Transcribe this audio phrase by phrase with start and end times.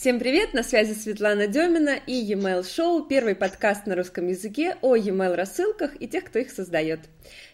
[0.00, 4.96] Всем привет, на связи Светлана Демина и e-mail шоу, первый подкаст на русском языке о
[4.96, 7.00] e-mail рассылках и тех, кто их создает.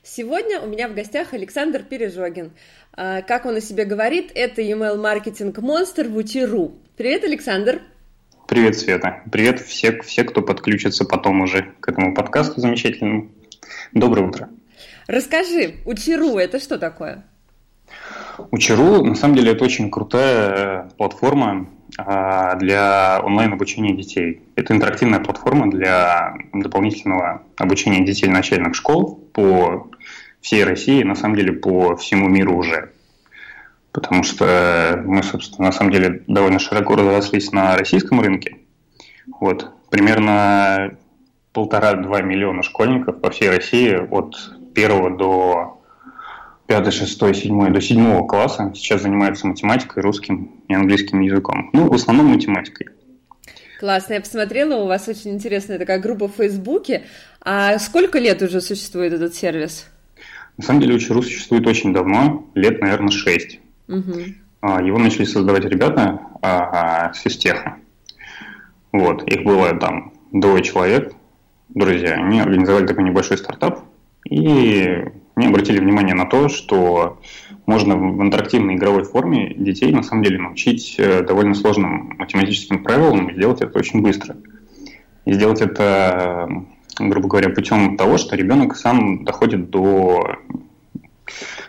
[0.04, 2.52] Сегодня у меня в гостях Александр Пережогин.
[2.92, 6.76] А, как он о себе говорит, это e-mail маркетинг монстр в Учи.ру.
[6.96, 7.82] Привет, Александр.
[8.46, 9.24] Привет, Света.
[9.32, 13.28] Привет все, все, кто подключится потом уже к этому подкасту замечательному.
[13.90, 14.50] Доброе утро.
[15.08, 17.24] Расскажи, Учи.ру это что такое?
[18.52, 24.42] Учи.ру, на самом деле, это очень крутая э, платформа для онлайн-обучения детей.
[24.56, 29.88] Это интерактивная платформа для дополнительного обучения детей начальных школ по
[30.40, 32.92] всей России, на самом деле по всему миру уже.
[33.92, 38.58] Потому что мы, собственно, на самом деле довольно широко разрослись на российском рынке.
[39.40, 39.70] Вот.
[39.90, 40.96] Примерно
[41.52, 44.36] полтора-два миллиона школьников по всей России от
[44.74, 45.75] первого до
[46.66, 51.70] пятый, шестой, седьмой до седьмого класса сейчас занимаются математикой, русским и английским языком.
[51.72, 52.88] Ну, в основном математикой.
[53.78, 57.04] Классно, я посмотрела, у вас очень интересная такая группа в Фейсбуке.
[57.40, 59.86] А сколько лет уже существует этот сервис?
[60.56, 63.60] На самом деле Учеру существует очень давно, лет, наверное, шесть.
[63.88, 64.20] Угу.
[64.82, 67.76] Его начали создавать ребята а, с физтеха.
[68.92, 71.12] Вот, их было там двое человек,
[71.68, 72.14] друзья.
[72.14, 73.84] Они организовали такой небольшой стартап
[74.28, 75.04] и
[75.36, 77.20] они обратили внимание на то, что
[77.66, 83.28] можно в интерактивной игровой форме детей на самом деле научить э, довольно сложным математическим правилам
[83.28, 84.36] и сделать это очень быстро.
[85.26, 86.48] И сделать это,
[86.98, 90.36] грубо говоря, путем того, что ребенок сам доходит до,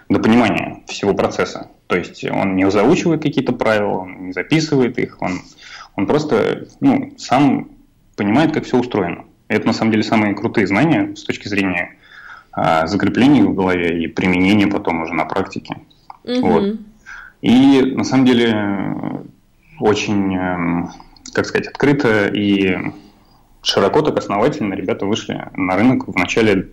[0.07, 1.69] до понимания всего процесса.
[1.87, 5.41] То есть он не заучивает какие-то правила, он не записывает их, он,
[5.97, 7.71] он просто ну, сам
[8.15, 9.25] понимает, как все устроено.
[9.49, 11.96] И это на самом деле самые крутые знания с точки зрения
[12.85, 15.77] закрепление в голове и применение потом уже на практике.
[16.23, 16.47] Угу.
[16.47, 16.75] Вот.
[17.41, 19.23] И на самом деле
[19.79, 20.89] очень, эм,
[21.33, 22.77] как сказать, открыто и
[23.61, 26.69] широко так основательно ребята вышли на рынок в начале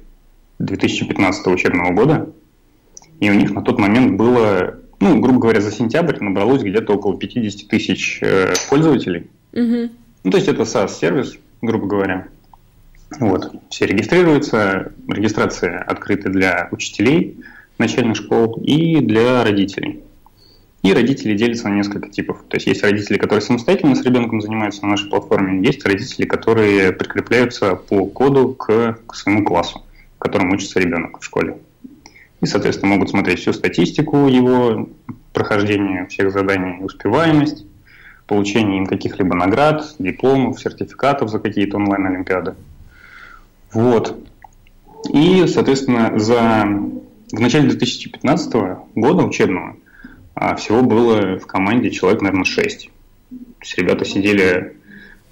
[0.59, 2.31] 2015 учебного года.
[3.20, 7.19] И у них на тот момент было, ну, грубо говоря, за сентябрь набралось где-то около
[7.19, 9.29] 50 тысяч э, пользователей.
[9.53, 9.91] Угу.
[10.25, 12.29] Ну, то есть это SaaS-сервис, грубо говоря.
[13.20, 13.52] Вот.
[13.70, 14.92] Все регистрируются.
[15.08, 17.39] Регистрация открыта для учителей
[17.79, 20.02] начальных школ и для родителей.
[20.83, 22.45] И родители делятся на несколько типов.
[22.48, 26.92] То есть есть родители, которые самостоятельно с ребенком занимаются на нашей платформе, есть родители, которые
[26.92, 29.83] прикрепляются по коду к, к своему классу,
[30.17, 31.57] в котором учится ребенок в школе.
[32.42, 34.91] И, соответственно, могут смотреть всю статистику его
[35.33, 37.64] прохождения всех заданий, успеваемость,
[38.27, 42.55] получение им каких-либо наград, дипломов, сертификатов за какие-то онлайн-олимпиады.
[43.74, 44.17] Вот.
[45.12, 46.64] И, соответственно, за...
[47.33, 48.55] в начале 2015
[48.95, 49.77] года учебного
[50.35, 52.90] а, всего было в команде человек, наверное, 6.
[53.30, 54.77] То есть ребята сидели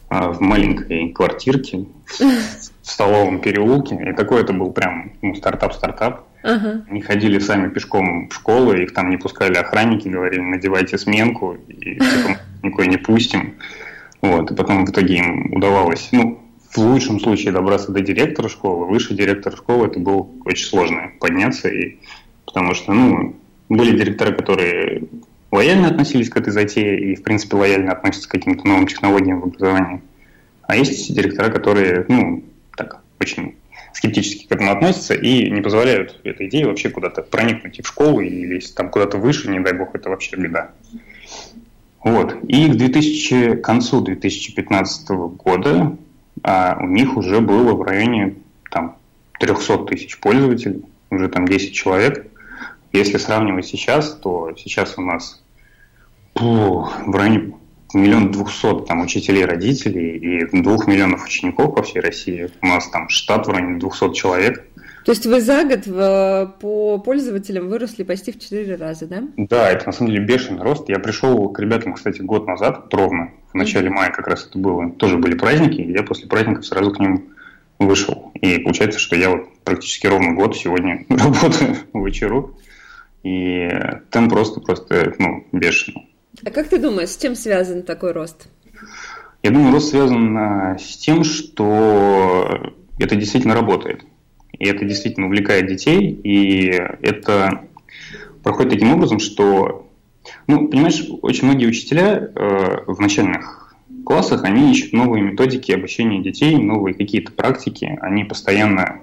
[0.08, 1.86] а, в маленькой квартирке
[2.18, 3.94] в Столовом переулке.
[3.94, 6.26] И такой это был прям ну, стартап-стартап.
[6.42, 6.82] Uh-huh.
[6.90, 11.94] Они ходили сами пешком в школу, их там не пускали охранники, говорили, надевайте сменку, и
[11.94, 13.54] типа, никакой не пустим.
[14.20, 16.41] Вот, и потом в итоге им удавалось, ну,
[16.74, 21.68] в лучшем случае добраться до директора школы, выше директора школы это было очень сложно подняться,
[21.68, 21.98] и,
[22.46, 23.36] потому что, ну,
[23.68, 25.04] были директора, которые
[25.50, 29.44] лояльно относились к этой затее и, в принципе, лояльно относятся к каким-то новым технологиям в
[29.44, 30.02] образовании.
[30.62, 32.42] А есть директора, которые, ну,
[32.76, 33.56] так, очень
[33.92, 38.20] скептически к этому относятся и не позволяют этой идее вообще куда-то проникнуть и в школу,
[38.20, 40.70] или если там куда-то выше, не дай бог, это вообще беда.
[42.02, 42.42] Вот.
[42.48, 45.96] И к 2000, к концу 2015 года
[46.42, 48.36] а у них уже было в районе
[48.70, 48.96] там,
[49.40, 52.26] 300 тысяч пользователей, уже там 10 человек.
[52.92, 55.42] Если сравнивать сейчас, то сейчас у нас
[56.34, 57.54] фу, в районе
[57.94, 62.50] миллион двухсот там учителей, родителей и двух миллионов учеников по всей России.
[62.60, 64.66] У нас там штат в районе 200 человек.
[65.04, 69.22] То есть вы за год в, по пользователям выросли почти в 4 раза, да?
[69.36, 70.88] Да, это на самом деле бешеный рост.
[70.88, 74.90] Я пришел к ребятам, кстати, год назад, ровно, в начале мая как раз это было.
[74.90, 77.34] Тоже были праздники, и я после праздников сразу к ним
[77.80, 78.30] вышел.
[78.40, 82.56] И получается, что я вот практически ровно год сегодня работаю в вечеру.
[83.24, 83.68] И
[84.10, 86.14] там просто-просто, ну, бешеный.
[86.44, 88.48] А как ты думаешь, с чем связан такой рост?
[89.42, 94.04] Я думаю, рост связан а, с тем, что это действительно работает
[94.62, 96.66] и это действительно увлекает детей, и
[97.02, 97.64] это
[98.44, 99.88] проходит таким образом, что,
[100.46, 103.74] ну, понимаешь, очень многие учителя э, в начальных
[104.06, 109.00] классах, они ищут новые методики обучения детей, новые какие-то практики, они постоянно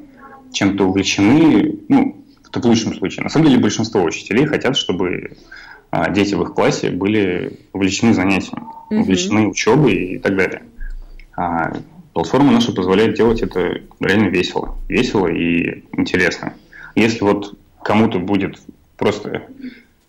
[0.53, 3.23] чем-то увлечены, ну, это в лучшем случае.
[3.23, 5.35] На самом деле большинство учителей хотят, чтобы
[5.91, 8.99] а, дети в их классе были увлечены занятиями, mm-hmm.
[9.01, 10.63] увлечены учебой и так далее.
[11.35, 11.73] А
[12.19, 14.75] платформа наша позволяет делать это реально весело.
[14.89, 16.53] Весело и интересно.
[16.93, 18.59] Если вот кому-то будет
[18.97, 19.43] просто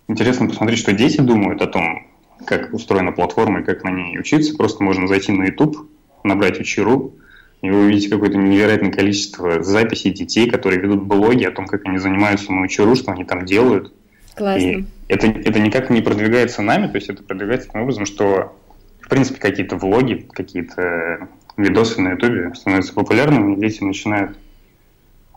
[0.09, 2.09] интересно посмотреть, что дети думают о том,
[2.45, 5.89] как устроена платформа и как на ней учиться, просто можно зайти на YouTube,
[6.25, 7.15] набрать учеру,
[7.63, 11.99] и вы увидите какое-то невероятное количество записей детей, которые ведут блоги о том, как они
[11.99, 13.93] занимаются на учеру, что они там делают.
[14.35, 14.67] Классно.
[14.67, 18.57] И это, это никак не продвигается нами, то есть это продвигается таким образом, что,
[19.01, 21.29] в принципе, какие-то влоги, какие-то
[21.63, 24.37] видосы на ютубе становятся популярными, дети начинают...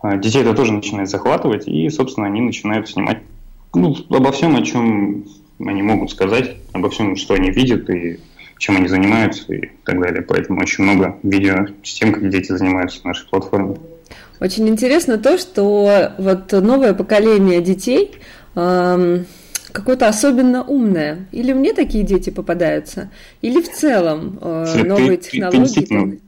[0.02, 3.20] А, детей это тоже начинает захватывать, и, собственно, они начинают снимать
[3.74, 5.26] ну, обо всем, о чем
[5.60, 8.20] они могут сказать, обо всем, что они видят и
[8.58, 10.22] чем они занимаются и так далее.
[10.22, 13.78] Поэтому очень много видео с тем, как дети занимаются в нашей платформе.
[14.40, 18.12] Очень интересно то, что вот новое поколение детей
[18.56, 19.26] эм,
[19.74, 21.28] какое-то особенно умное.
[21.32, 23.12] Или мне такие дети попадаются,
[23.42, 25.74] или в целом э, новые ты, технологии.
[25.74, 26.22] Ты, ты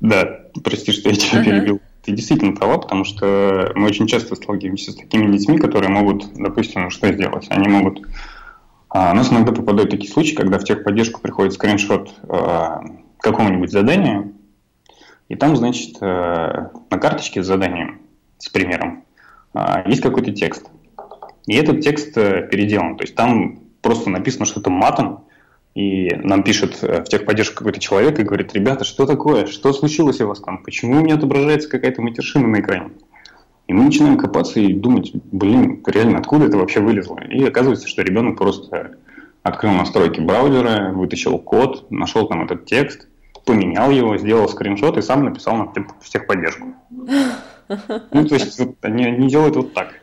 [0.00, 1.50] да, прости, что я тебя ага.
[1.50, 1.80] перебил.
[2.04, 6.90] Ты действительно права, потому что мы очень часто сталкиваемся с такими детьми, которые могут, допустим,
[6.90, 7.46] что сделать?
[7.50, 8.06] Они могут...
[8.88, 12.82] А, у нас иногда попадают такие случаи, когда в техподдержку приходит скриншот а,
[13.18, 14.32] какого-нибудь задания,
[15.28, 18.00] и там, значит, а, на карточке с заданием,
[18.38, 19.04] с примером,
[19.52, 20.70] а, есть какой-то текст.
[21.48, 22.96] И этот текст э, переделан.
[22.96, 25.24] То есть там просто написано что-то матом,
[25.74, 29.46] и нам пишет э, в техподдержку какой-то человек и говорит, ребята, что такое?
[29.46, 30.62] Что случилось у вас там?
[30.62, 32.90] Почему у меня отображается какая-то матершина на экране?
[33.66, 37.18] И мы начинаем копаться и думать, блин, реально, откуда это вообще вылезло?
[37.20, 38.96] И оказывается, что ребенок просто
[39.42, 43.08] открыл настройки браузера, вытащил код, нашел там этот текст,
[43.46, 45.72] поменял его, сделал скриншот и сам написал нам
[46.06, 46.74] техподдержку.
[47.68, 49.94] Ну, то есть вот, они, они делают вот так.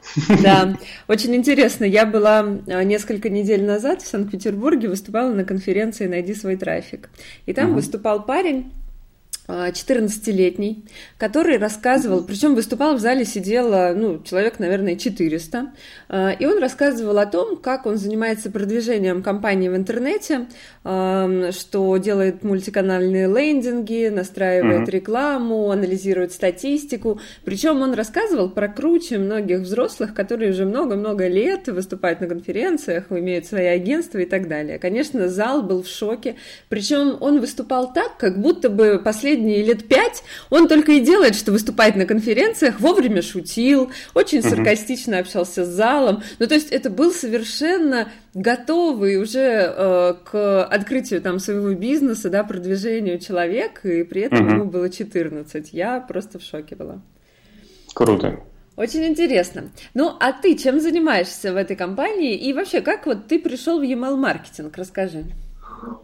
[0.43, 0.77] Да,
[1.07, 1.83] очень интересно.
[1.85, 7.09] Я была а, несколько недель назад в Санкт-Петербурге, выступала на конференции «Найди свой трафик».
[7.45, 7.75] И там угу.
[7.75, 8.71] выступал парень,
[9.47, 10.85] 14-летний,
[11.17, 15.73] который рассказывал, причем выступал в зале, сидело, ну, человек, наверное, 400,
[16.09, 20.47] а, и он рассказывал о том, как он занимается продвижением компании в интернете,
[20.83, 24.91] что делает мультиканальные лендинги, настраивает mm-hmm.
[24.91, 32.21] рекламу, анализирует статистику, причем он рассказывал про круче многих взрослых, которые уже много-много лет выступают
[32.21, 34.79] на конференциях, имеют свои агентства и так далее.
[34.79, 36.35] Конечно, зал был в шоке,
[36.69, 41.35] причем он выступал так, как будто бы последний последние лет пять он только и делает,
[41.35, 44.49] что выступает на конференциях, вовремя шутил, очень uh-huh.
[44.49, 46.23] саркастично общался с залом.
[46.39, 52.43] Ну, то есть это был совершенно готовый уже э, к открытию там своего бизнеса, да,
[52.43, 54.51] продвижению человек, и при этом uh-huh.
[54.51, 55.73] ему было 14.
[55.73, 57.01] Я просто в шоке была.
[57.93, 58.39] Круто.
[58.77, 59.71] Очень интересно.
[59.93, 62.35] Ну, а ты чем занимаешься в этой компании?
[62.35, 64.77] И вообще, как вот ты пришел в email маркетинг?
[64.77, 65.25] Расскажи.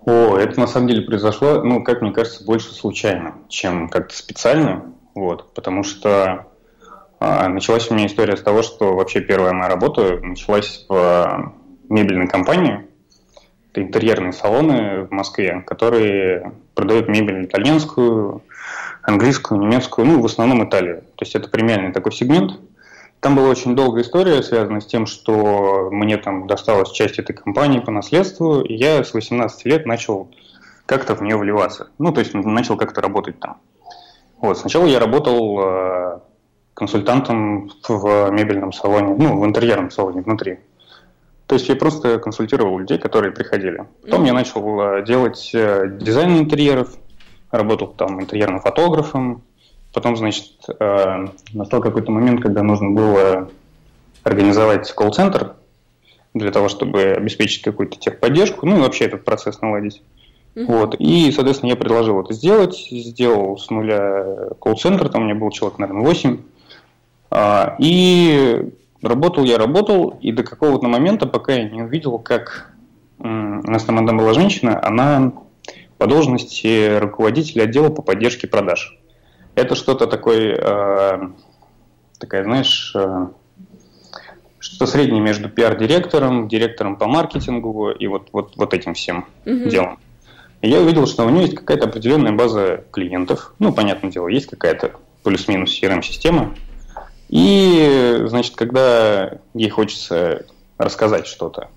[0.05, 4.93] О, это на самом деле произошло, ну, как мне кажется, больше случайно, чем как-то специально,
[5.15, 6.47] вот, потому что
[7.19, 11.53] а, началась у меня история с того, что вообще первая моя работа началась в а,
[11.89, 12.87] мебельной компании,
[13.71, 18.43] это интерьерные салоны в Москве, которые продают мебель итальянскую,
[19.03, 21.01] английскую, немецкую, ну, в основном Италию.
[21.15, 22.59] То есть это премиальный такой сегмент–
[23.21, 27.79] там была очень долгая история, связанная с тем, что мне там досталась часть этой компании
[27.79, 30.29] по наследству, и я с 18 лет начал
[30.87, 31.89] как-то в нее вливаться.
[31.99, 33.57] Ну, то есть начал как-то работать там.
[34.39, 36.19] Вот, сначала я работал э,
[36.73, 40.57] консультантом в мебельном салоне, ну, в интерьерном салоне внутри.
[41.45, 43.85] То есть я просто консультировал людей, которые приходили.
[44.01, 44.27] Потом mm-hmm.
[44.27, 46.89] я начал э, делать э, дизайн интерьеров,
[47.51, 49.43] работал там интерьерным фотографом,
[49.93, 50.45] Потом, значит,
[50.79, 53.49] э, настал какой-то момент, когда нужно было
[54.23, 55.55] организовать колл-центр
[56.33, 60.01] для того, чтобы обеспечить какую-то техподдержку, ну и вообще этот процесс наладить.
[60.55, 60.65] Mm-hmm.
[60.65, 60.95] Вот.
[60.99, 65.79] И, соответственно, я предложил это сделать, сделал с нуля колл-центр, там у меня был человек,
[65.79, 66.37] наверное, 8.
[67.31, 68.69] А, и
[69.01, 72.73] работал я, работал, и до какого-то момента, пока я не увидел, как
[73.19, 75.33] у нас там одна была женщина, она
[75.97, 78.99] по должности руководителя отдела по поддержке продаж.
[79.55, 81.29] Это что-то такое, э,
[82.19, 83.27] такая, знаешь, э,
[84.59, 89.69] что среднее между пиар-директором, директором по маркетингу и вот, вот, вот этим всем mm-hmm.
[89.69, 89.99] делом.
[90.61, 93.53] И я увидел, что у нее есть какая-то определенная база клиентов.
[93.59, 94.91] Ну, понятное дело, есть какая-то
[95.23, 96.55] плюс-минус CRM-система.
[97.29, 100.45] И, значит, когда ей хочется
[100.77, 101.69] рассказать что-то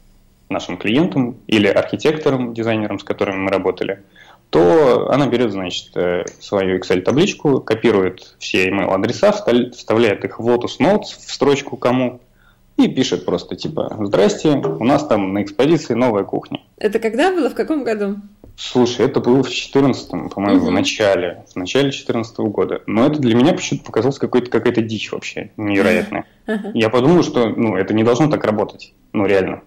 [0.51, 4.03] нашим клиентам или архитекторам, дизайнерам, с которыми мы работали–
[4.51, 9.33] то она берет, значит, э, свою Excel-табличку, копирует все email-адреса,
[9.73, 12.21] вставляет их в Lotus Notes в строчку кому,
[12.77, 16.61] и пишет просто типа «Здрасте, у нас там на экспозиции новая кухня».
[16.77, 17.49] Это когда было?
[17.49, 18.17] В каком году?
[18.57, 20.67] Слушай, это было в 14 по-моему, угу.
[20.67, 22.83] в начале, в начале 14 года.
[22.87, 26.27] Но это для меня почему-то показалось какой-то, какая-то дичь вообще невероятная.
[26.75, 28.93] Я подумал, что ну, это не должно так работать.
[29.13, 29.63] Ну, реально.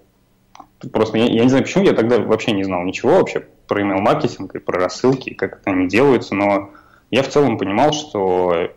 [0.92, 4.56] Просто я, я не знаю, почему я тогда вообще не знал ничего вообще про email-маркетинг
[4.56, 6.72] и про рассылки, как это они делаются, но
[7.12, 8.72] я в целом понимал, что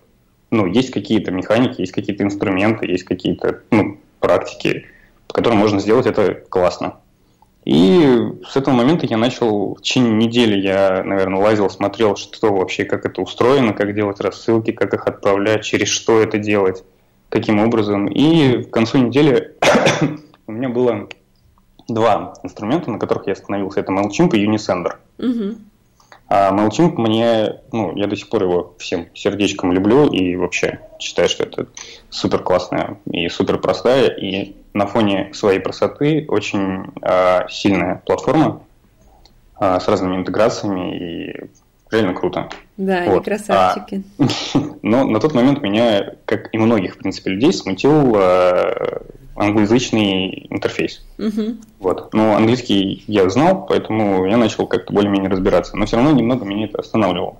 [0.50, 4.86] ну, есть какие-то механики, есть какие-то инструменты, есть какие-то ну, практики,
[5.28, 6.96] по которым можно сделать это классно.
[7.64, 8.18] И
[8.48, 13.04] с этого момента я начал, в течение недели я, наверное, лазил, смотрел, что вообще, как
[13.04, 16.82] это устроено, как делать рассылки, как их отправлять, через что это делать,
[17.28, 18.06] каким образом.
[18.06, 19.56] И к концу недели
[20.46, 21.08] у меня было
[21.90, 23.80] два инструмента, на которых я остановился.
[23.80, 24.94] Это MailChimp и Unisender.
[25.18, 25.58] Угу.
[26.28, 31.28] А MailChimp мне, ну, я до сих пор его всем сердечком люблю и вообще считаю,
[31.28, 31.66] что это
[32.08, 38.62] супер классная и супер простая и на фоне своей красоты очень э, сильная платформа
[39.60, 41.50] э, с разными интеграциями и
[41.90, 42.48] реально круто.
[42.76, 43.12] Да, вот.
[43.12, 44.02] они красавчики.
[44.18, 49.00] А, но на тот момент меня, как и многих, в принципе, людей, смутил э,
[49.36, 51.04] англоязычный интерфейс.
[51.18, 51.56] Угу.
[51.78, 52.12] Вот.
[52.12, 55.76] Но английский я знал, поэтому я начал как-то более-менее разбираться.
[55.76, 57.38] Но все равно немного меня это останавливало.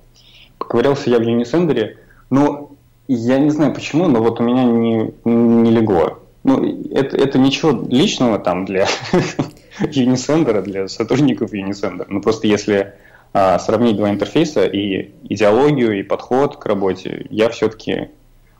[0.57, 1.95] Поковырялся я в Unisender,
[2.29, 2.71] но
[3.07, 6.19] я не знаю почему, но вот у меня не, не легло.
[6.43, 8.87] Ну, это, это ничего личного там для
[9.79, 12.05] Unisender, для сотрудников Unisender.
[12.07, 12.93] Ну, просто если
[13.33, 18.09] а, сравнить два интерфейса и идеологию, и подход к работе, я все-таки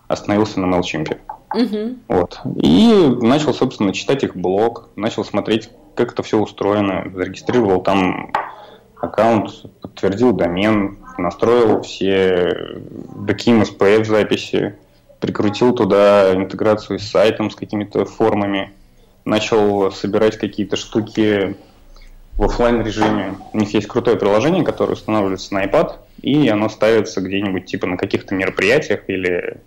[0.07, 1.17] остановился на MailChimp.
[1.53, 1.95] Угу.
[2.07, 2.39] Вот.
[2.61, 8.31] И начал, собственно, читать их блог, начал смотреть, как это все устроено, зарегистрировал там
[8.99, 9.49] аккаунт,
[9.81, 12.79] подтвердил домен, настроил все
[13.15, 14.75] DKIM, SPF записи,
[15.19, 18.73] прикрутил туда интеграцию с сайтом, с какими-то формами,
[19.25, 21.55] начал собирать какие-то штуки
[22.37, 23.35] в офлайн режиме.
[23.53, 27.97] У них есть крутое приложение, которое устанавливается на iPad, и оно ставится где-нибудь типа на
[27.97, 29.57] каких-то мероприятиях или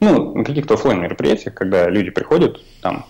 [0.00, 3.06] ну, на каких-то офлайн мероприятиях, когда люди приходят там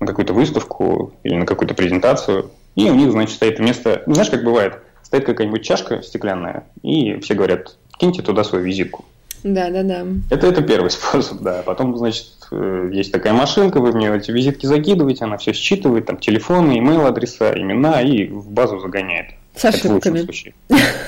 [0.00, 4.30] на какую-то выставку или на какую-то презентацию, и у них, значит, стоит место, ну, знаешь,
[4.30, 9.04] как бывает, стоит какая-нибудь чашка стеклянная, и все говорят, киньте туда свою визитку.
[9.44, 10.06] Да, да, да.
[10.30, 11.62] Это, это первый способ, да.
[11.64, 16.16] Потом, значит, э, есть такая машинка, вы мне эти визитки закидываете, она все считывает, там
[16.16, 19.26] телефоны, имейл адреса, имена и в базу загоняет.
[19.54, 20.26] С ошибками.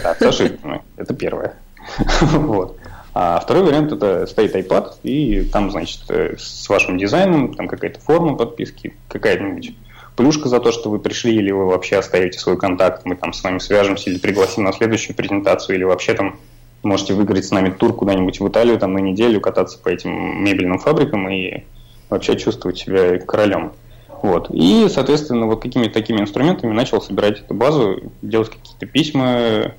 [0.03, 0.83] Да, с ошибками.
[0.97, 1.55] Это первое.
[2.21, 2.79] Вот.
[3.19, 7.99] А второй вариант это стоит iPad, и там, значит, э, с вашим дизайном, там какая-то
[7.99, 9.75] форма подписки, какая-нибудь
[10.17, 13.43] плюшка за то, что вы пришли, или вы вообще оставите свой контакт, мы там с
[13.43, 16.39] вами свяжемся или пригласим на следующую презентацию, или вообще там
[16.83, 20.79] можете выиграть с нами тур куда-нибудь в Италию там на неделю, кататься по этим мебельным
[20.79, 21.65] фабрикам и
[22.11, 23.73] вообще чувствовать себя королем.
[24.21, 24.51] Вот.
[24.51, 29.73] И, соответственно, вот какими-то такими инструментами начал собирать эту базу, делать какие-то письма,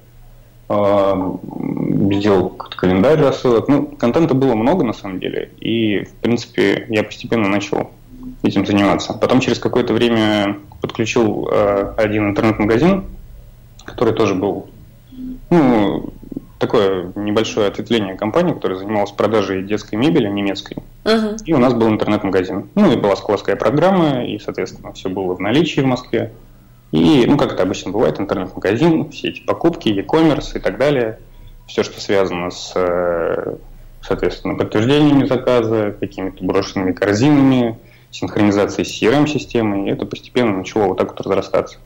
[0.69, 3.67] сделал календарь рассылок.
[3.67, 7.91] Ну, контента было много на самом деле, и, в принципе, я постепенно начал
[8.43, 9.13] этим заниматься.
[9.13, 13.05] Потом через какое-то время подключил э, один интернет-магазин,
[13.85, 14.69] который тоже был,
[15.49, 16.13] ну,
[16.59, 20.77] такое небольшое ответвление компании, которая занималась продажей детской мебели немецкой.
[21.03, 21.37] Uh-huh.
[21.45, 22.69] И у нас был интернет-магазин.
[22.75, 26.31] Ну, и была складская программа, и, соответственно, все было в наличии в Москве.
[26.91, 31.19] И, ну, как это обычно бывает, интернет-магазин, все эти покупки, e-commerce и так далее,
[31.67, 33.57] все, что связано с, э,
[34.01, 37.77] соответственно, подтверждениями заказа, какими-то брошенными корзинами,
[38.09, 41.79] синхронизацией с CRM-системой, это постепенно начало вот так вот разрастаться.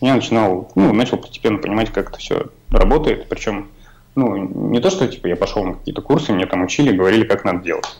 [0.00, 3.68] Я начинал, ну, начал постепенно понимать, как это все работает, причем,
[4.14, 4.36] ну,
[4.70, 7.62] не то, что, типа, я пошел на какие-то курсы, мне там учили, говорили, как надо
[7.62, 7.98] делать.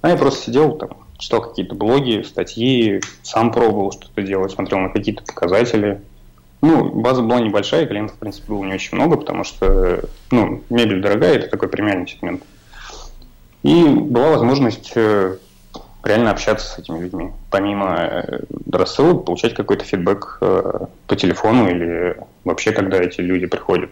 [0.00, 0.90] А я просто сидел там,
[1.22, 6.02] читал какие-то блоги, статьи, сам пробовал что-то делать, смотрел на какие-то показатели.
[6.62, 11.00] Ну, база была небольшая, клиентов, в принципе, было не очень много, потому что, ну, мебель
[11.00, 12.42] дорогая, это такой премиальный сегмент.
[13.62, 15.36] И была возможность э,
[16.02, 17.30] реально общаться с этими людьми.
[17.50, 18.40] Помимо э,
[18.72, 23.90] рассылок, получать какой-то фидбэк э, по телефону или вообще, когда эти люди приходят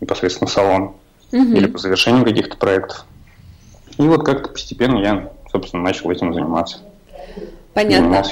[0.00, 0.82] непосредственно в салон
[1.30, 1.52] угу.
[1.52, 3.06] или по завершению каких-то проектов.
[3.96, 6.78] И вот как-то постепенно я собственно, начал этим заниматься.
[7.74, 8.22] Понятно.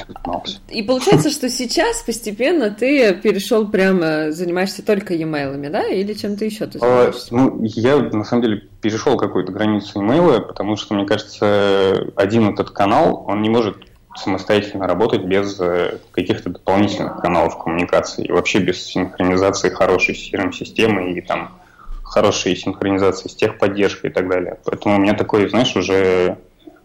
[0.68, 6.66] И получается, что сейчас постепенно ты перешел прямо, занимаешься только e-mail, да, или чем-то еще
[6.66, 7.34] ты а, занимаешься?
[7.34, 12.70] Ну, я на самом деле перешел какую-то границу e-mail, потому что, мне кажется, один этот
[12.70, 13.78] канал, он не может
[14.16, 21.20] самостоятельно работать без э, каких-то дополнительных каналов коммуникации, и вообще без синхронизации хорошей CRM-системы и
[21.20, 21.58] там
[22.04, 24.58] хорошей синхронизации с техподдержкой и так далее.
[24.64, 26.36] Поэтому у меня такой, знаешь, уже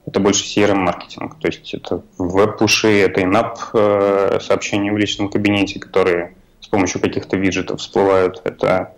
[0.07, 1.35] это больше CRM-маркетинг.
[1.39, 7.35] То есть это веб-пуши, это инап э, сообщения в личном кабинете, которые с помощью каких-то
[7.35, 8.41] виджетов всплывают.
[8.45, 8.95] Это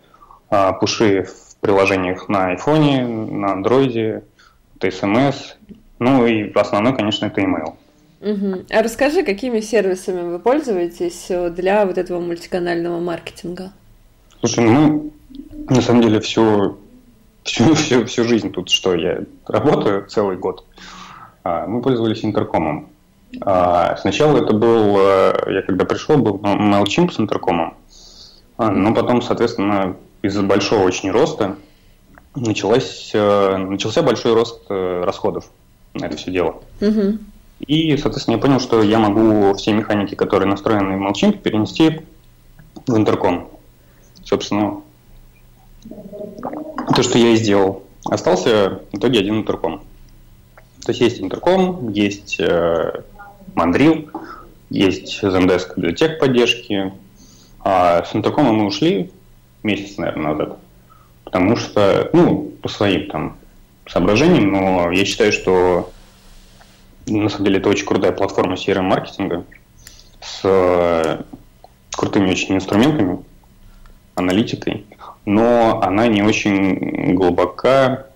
[0.51, 4.23] э, пуши в приложениях на айфоне, на андроиде,
[4.79, 5.55] это смс.
[5.97, 7.73] Ну и основной, конечно, это email.
[8.21, 8.65] Угу.
[8.69, 11.25] А расскажи, какими сервисами вы пользуетесь
[11.55, 13.71] для вот этого мультиканального маркетинга?
[14.41, 15.11] Слушай, ну,
[15.69, 16.77] на самом деле всю,
[17.43, 20.98] всю, всю, всю жизнь тут, что я работаю целый год, а,
[21.67, 22.89] мы пользовались интеркомом.
[23.41, 27.75] А, сначала это был, э, я когда пришел, был MailChimp с интеркомом,
[28.57, 31.57] а, но потом, соответственно, из-за большого очень роста
[32.35, 35.49] началась, э, начался большой рост э, расходов
[35.93, 36.61] на это все дело.
[36.81, 37.19] Угу.
[37.67, 42.01] И, соответственно, я понял, что я могу все механики, которые настроены в MailChimp, перенести
[42.87, 43.49] в интерком.
[44.23, 44.81] Собственно,
[46.95, 47.83] то, что я и сделал.
[48.05, 49.83] Остался в итоге один интерком.
[50.85, 53.01] То есть есть интерком, есть э,
[53.55, 54.09] Mandrill,
[54.69, 56.93] есть Zendesk для техподдержки.
[57.61, 59.11] А с интеркома мы ушли
[59.63, 60.57] месяц, наверное, назад.
[61.23, 63.37] Потому что, ну, по своим там
[63.87, 65.91] соображениям, но я считаю, что
[67.07, 69.43] на самом деле это очень крутая платформа CRM-маркетинга
[70.21, 71.21] с э,
[71.91, 73.19] крутыми очень инструментами,
[74.15, 74.85] аналитикой,
[75.25, 78.07] но она не очень глубока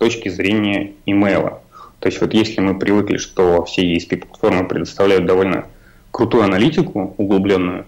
[0.00, 1.60] точки зрения имейла.
[2.00, 5.66] То есть вот если мы привыкли, что все ESP-платформы предоставляют довольно
[6.10, 7.84] крутую аналитику, углубленную,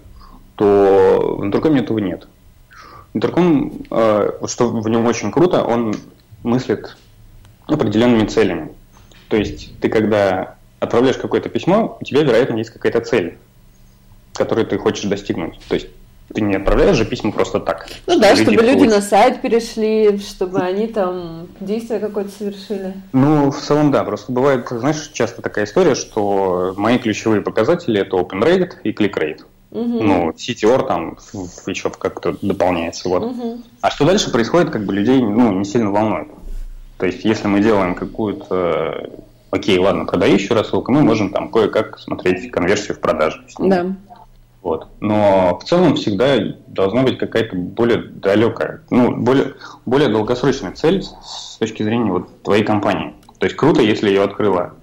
[0.57, 2.29] то в Интеркоме этого нет.
[3.15, 5.95] Интерком, э, что в нем очень круто, он
[6.43, 6.97] мыслит
[7.67, 8.73] определенными целями.
[9.29, 13.39] То есть ты когда отправляешь какое-то письмо, у тебя, вероятно, есть какая-то цель,
[14.35, 15.59] которую ты хочешь достигнуть.
[15.69, 15.89] То есть
[16.35, 17.89] ты не отправляешь же письма просто так.
[18.07, 18.95] Ну да, чтобы люди получат.
[18.95, 22.95] на сайт перешли, чтобы они там действие какое-то совершили.
[23.13, 24.05] Ну, в целом, да.
[24.05, 29.15] Просто бывает, знаешь, часто такая история, что мои ключевые показатели это open rate и click
[29.15, 29.41] rate.
[29.71, 30.03] Угу.
[30.03, 31.19] Ну, CTR там
[31.67, 33.09] еще как-то дополняется.
[33.09, 33.23] Вот.
[33.23, 33.59] Угу.
[33.81, 36.29] А что дальше происходит, как бы людей ну, не сильно волнует.
[36.99, 39.11] То есть, если мы делаем какую-то
[39.51, 43.41] окей, ладно, продающую рассылку, мы можем там кое-как смотреть конверсию в продажу.
[43.59, 43.87] Да.
[44.63, 44.89] Вот.
[45.01, 49.55] Но в целом всегда должна быть какая-то более далекая, ну, более,
[49.87, 53.15] более долгосрочная цель с точки зрения вот твоей компании.
[53.39, 54.75] То есть круто, если ее открыла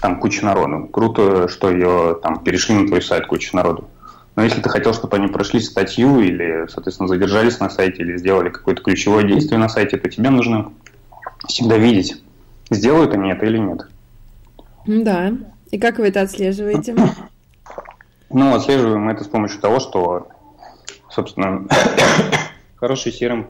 [0.00, 0.88] там куча народу.
[0.88, 3.88] Круто, что ее там перешли на твой сайт куча народу.
[4.36, 8.50] Но если ты хотел, чтобы они прошли статью или, соответственно, задержались на сайте или сделали
[8.50, 10.72] какое-то ключевое действие на сайте, то тебе нужно
[11.46, 12.22] всегда видеть,
[12.70, 13.86] сделают они это или нет.
[14.86, 15.32] Да.
[15.70, 16.94] И как вы это отслеживаете?
[18.30, 20.28] Ну, отслеживаем мы это с помощью того, что,
[21.10, 21.66] собственно,
[22.76, 23.46] хороший CRM,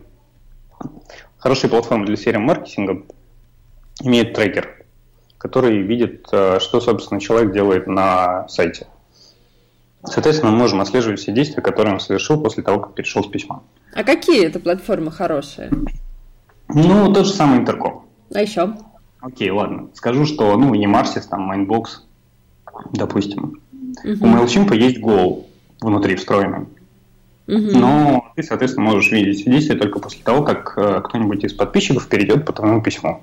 [1.38, 3.04] хорошая платформа для CRM-маркетинга
[4.02, 4.84] имеет трекер,
[5.38, 8.86] который видит, э, что, собственно, человек делает на сайте.
[10.04, 13.62] Соответственно, мы можем отслеживать все действия, которые он совершил после того, как перешел с письма.
[13.92, 15.70] А какие это платформы хорошие?
[16.68, 18.06] Ну, тот же самый интерком.
[18.32, 18.74] А еще?
[19.20, 19.88] Окей, ладно.
[19.94, 21.84] Скажу, что, ну, Emarsis, там, Mindbox,
[22.92, 23.60] допустим.
[24.04, 25.44] У MailChimp есть Go
[25.80, 26.66] внутри встроенный.
[27.48, 27.78] Угу.
[27.78, 32.44] Но ты, соответственно, можешь видеть действия только после того, как э, кто-нибудь из подписчиков перейдет
[32.44, 33.22] по твоему письму.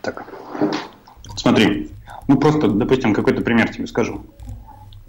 [0.00, 0.24] так.
[1.36, 1.90] Смотри.
[2.28, 4.24] Ну, просто, допустим, какой-то пример тебе скажу.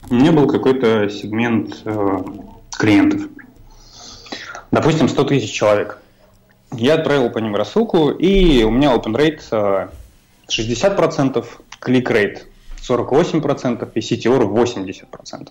[0.10, 2.24] У меня был какой-то сегмент э,
[2.78, 3.22] клиентов.
[4.72, 6.00] Допустим, 100 тысяч человек.
[6.78, 9.90] Я отправил по ним рассылку, и у меня open rate
[10.50, 11.46] 60%,
[11.82, 12.40] click rate
[12.88, 15.50] 48% и CTR 80%.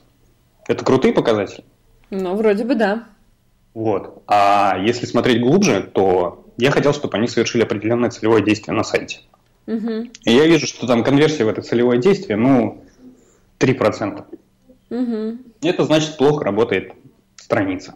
[0.67, 1.65] Это крутые показатели?
[2.11, 3.05] Ну, вроде бы да.
[3.75, 4.23] Вот.
[4.27, 9.21] А если смотреть глубже, то я хотел, чтобы они совершили определенное целевое действие на сайте.
[9.67, 10.09] Угу.
[10.25, 12.85] И я вижу, что там конверсия в это целевое действие, ну,
[13.59, 14.25] 3%.
[14.91, 15.39] Угу.
[15.63, 16.93] Это значит, плохо работает
[17.37, 17.95] страница.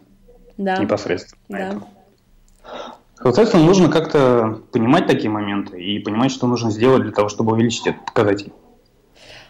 [0.57, 0.77] Да.
[0.77, 1.41] Непосредственно.
[1.47, 2.91] Да.
[3.21, 7.87] Соответственно, нужно как-то понимать такие моменты и понимать, что нужно сделать для того, чтобы увеличить
[7.87, 8.53] этот показатель.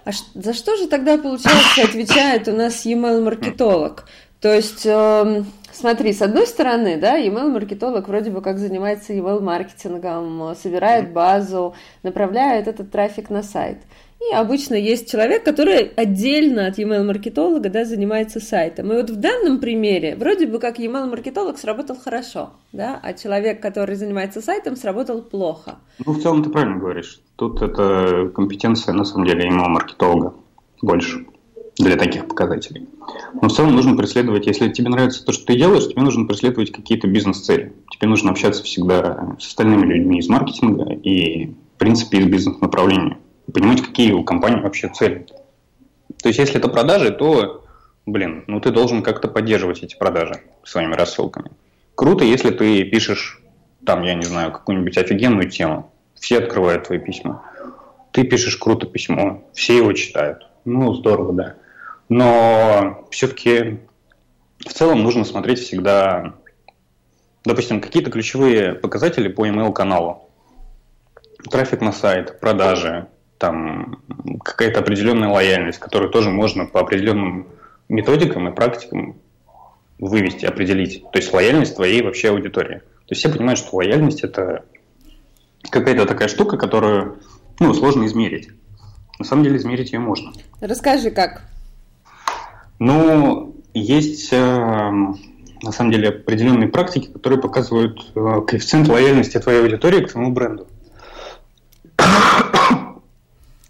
[0.06, 4.06] А за что же тогда, получается, отвечает у нас email-маркетолог?
[4.42, 11.12] То есть, э, смотри, с одной стороны, да, email-маркетолог вроде бы как занимается email-маркетингом, собирает
[11.12, 13.80] базу, направляет этот трафик на сайт.
[14.20, 18.92] И обычно есть человек, который отдельно от email-маркетолога да, занимается сайтом.
[18.92, 23.96] И вот в данном примере вроде бы как email-маркетолог сработал хорошо, да, а человек, который
[23.96, 25.78] занимается сайтом, сработал плохо.
[26.06, 27.22] Ну, в целом ты правильно говоришь.
[27.38, 30.34] Тут это компетенция, на самом деле, email-маркетолога
[30.82, 31.26] больше.
[31.80, 32.88] для таких показателей.
[33.42, 36.72] Но в целом нужно преследовать, если тебе нравится то, что ты делаешь, тебе нужно преследовать
[36.72, 37.74] какие-то бизнес-цели.
[37.90, 43.18] Тебе нужно общаться всегда с остальными людьми из маркетинга и, в принципе, из бизнес-направления.
[43.54, 45.26] Понимать, какие у компании вообще цели.
[46.22, 47.66] То есть, если это продажи, то,
[48.06, 51.52] блин, ну ты должен как-то поддерживать эти продажи своими рассылками.
[51.96, 53.42] Круто, если ты пишешь
[53.86, 55.92] там, я не знаю, какую-нибудь офигенную тему.
[56.16, 57.44] Все открывают твои письма.
[58.12, 60.48] Ты пишешь круто письмо, все его читают.
[60.66, 61.56] Ну, здорово, да.
[62.10, 63.80] Но все-таки
[64.60, 66.36] в целом нужно смотреть всегда,
[67.46, 70.30] допустим, какие-то ключевые показатели по email-каналу.
[71.50, 73.08] Трафик на сайт, продажи,
[73.40, 74.02] там
[74.44, 77.48] какая-то определенная лояльность, которую тоже можно по определенным
[77.88, 79.16] методикам и практикам
[79.98, 81.04] вывести, определить.
[81.12, 82.80] То есть лояльность твоей вообще аудитории.
[82.80, 84.66] То есть все понимают, что лояльность это
[85.70, 87.20] какая-то такая штука, которую
[87.60, 88.50] ну, сложно измерить.
[89.18, 90.32] На самом деле измерить ее можно.
[90.62, 91.42] Расскажи, как.
[92.78, 100.06] Ну, есть э, на самом деле определенные практики, которые показывают э, коэффициент лояльности твоей аудитории
[100.06, 100.68] к твоему бренду.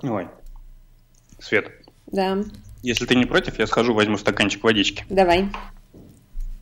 [0.01, 0.27] Ой,
[1.39, 1.71] Свет.
[2.07, 2.37] Да.
[2.81, 5.05] Если ты не против, я схожу, возьму стаканчик водички.
[5.09, 5.49] Давай.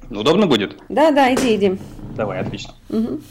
[0.10, 0.82] Удобно будет?
[0.90, 1.80] Да, да, иди, иди.
[2.16, 2.74] Давай, отлично.
[2.90, 3.22] Угу.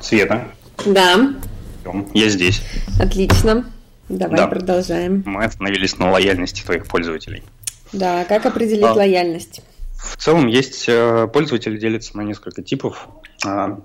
[0.00, 0.48] Света.
[0.86, 1.34] Да.
[2.12, 2.62] Я здесь.
[3.00, 3.64] Отлично.
[4.08, 4.46] Давай да.
[4.46, 5.22] продолжаем.
[5.26, 7.42] Мы остановились на лояльности твоих пользователей.
[7.92, 9.62] Да, как определить а, лояльность?
[9.96, 13.08] В целом есть э, пользователи делятся на несколько типов.
[13.44, 13.80] А,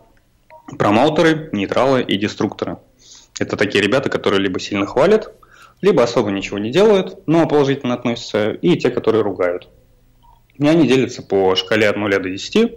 [0.78, 2.78] промоутеры, нейтралы и деструкторы.
[3.40, 5.34] Это такие ребята, которые либо сильно хвалят,
[5.82, 9.70] либо особо ничего не делают, но положительно относятся, и те, которые ругают.
[10.58, 12.74] И они делятся по шкале от 0 до 10,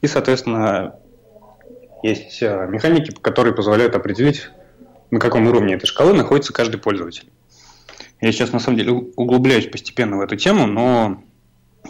[0.00, 0.94] и, соответственно,
[2.02, 4.48] есть э, механики, которые позволяют определить,
[5.10, 7.30] на каком уровне этой шкалы находится каждый пользователь.
[8.22, 11.22] Я сейчас, на самом деле, углубляюсь постепенно в эту тему, но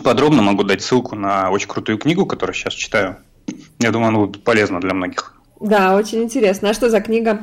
[0.03, 3.19] подробно могу дать ссылку на очень крутую книгу, которую сейчас читаю.
[3.81, 5.35] Я думаю, она будет полезна для многих.
[5.59, 6.71] Да, очень интересно.
[6.71, 7.43] А что за книга?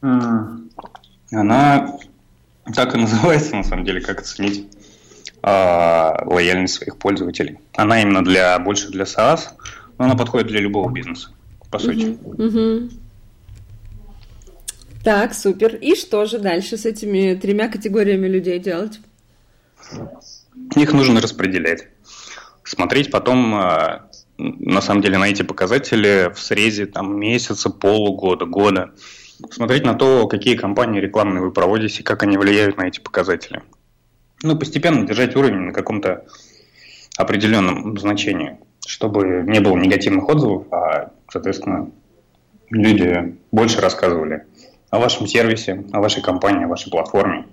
[0.00, 1.98] Она
[2.74, 4.66] так и называется, на самом деле, как оценить
[5.42, 5.46] э,
[6.26, 7.58] лояльность своих пользователей.
[7.74, 9.40] Она именно для больше для SaaS,
[9.98, 11.30] но она подходит для любого бизнеса
[11.70, 12.18] по сути.
[12.22, 12.90] Угу, угу.
[15.02, 15.74] Так, супер.
[15.74, 19.00] И что же дальше с этими тремя категориями людей делать?
[20.76, 21.88] Их нужно распределять.
[22.62, 28.92] Смотреть потом, а, на самом деле, на эти показатели в срезе там, месяца, полугода, года.
[29.50, 33.62] Смотреть на то, какие компании рекламные вы проводите как они влияют на эти показатели.
[34.42, 36.24] Ну, постепенно держать уровень на каком-то
[37.16, 41.90] определенном значении чтобы не было негативных отзывов, а, соответственно,
[42.70, 44.46] люди больше рассказывали
[44.90, 47.46] о вашем сервисе, о вашей компании, о вашей платформе.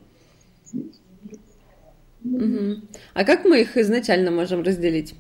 [2.24, 2.82] Угу.
[3.14, 5.16] А как мы их изначально можем разделить?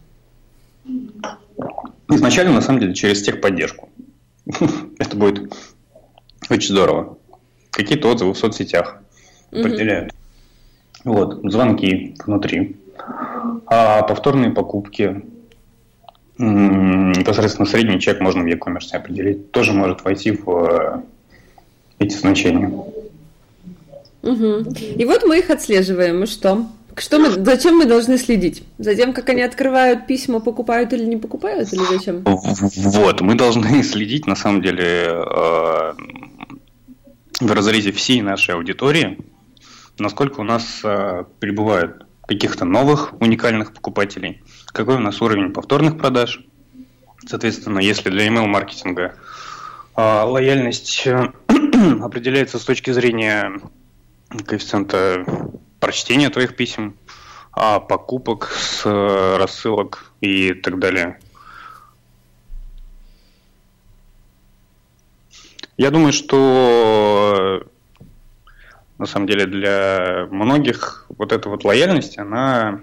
[2.09, 3.89] Изначально, на самом деле, через техподдержку.
[4.99, 5.53] Это будет
[6.49, 7.17] очень здорово.
[7.71, 9.01] Какие-то отзывы в соцсетях
[9.51, 10.13] определяют.
[11.03, 12.77] Вот, звонки внутри.
[13.65, 15.23] А повторные покупки,
[16.37, 21.01] непосредственно средний чек можно в e-commerce определить, тоже может войти в э,
[21.99, 22.67] эти значения.
[22.67, 24.73] Угу.
[24.79, 26.67] И вот мы их отслеживаем, и что?
[26.97, 28.63] Что мы, зачем мы должны следить?
[28.77, 32.23] За тем, как они открывают письма, покупают или не покупают, или зачем?
[32.23, 35.93] Вот, мы должны следить, на самом деле, э,
[37.39, 39.19] в разрезе всей нашей аудитории,
[39.97, 46.45] насколько у нас э, прибывает каких-то новых уникальных покупателей, какой у нас уровень повторных продаж.
[47.25, 49.15] Соответственно, если для email-маркетинга
[49.95, 51.07] э, лояльность
[52.01, 53.59] определяется с точки зрения
[54.45, 55.25] коэффициента
[55.81, 56.95] прочтения твоих писем,
[57.51, 61.19] а покупок с э, рассылок и так далее.
[65.75, 67.67] Я думаю, что
[68.99, 72.81] на самом деле для многих вот эта вот лояльность, она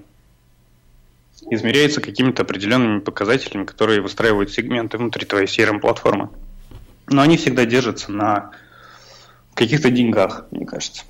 [1.48, 6.30] измеряется какими-то определенными показателями, которые выстраивают сегменты внутри твоей CRM-платформы.
[7.06, 8.50] Но они всегда держатся на
[9.54, 11.04] каких-то деньгах, мне кажется.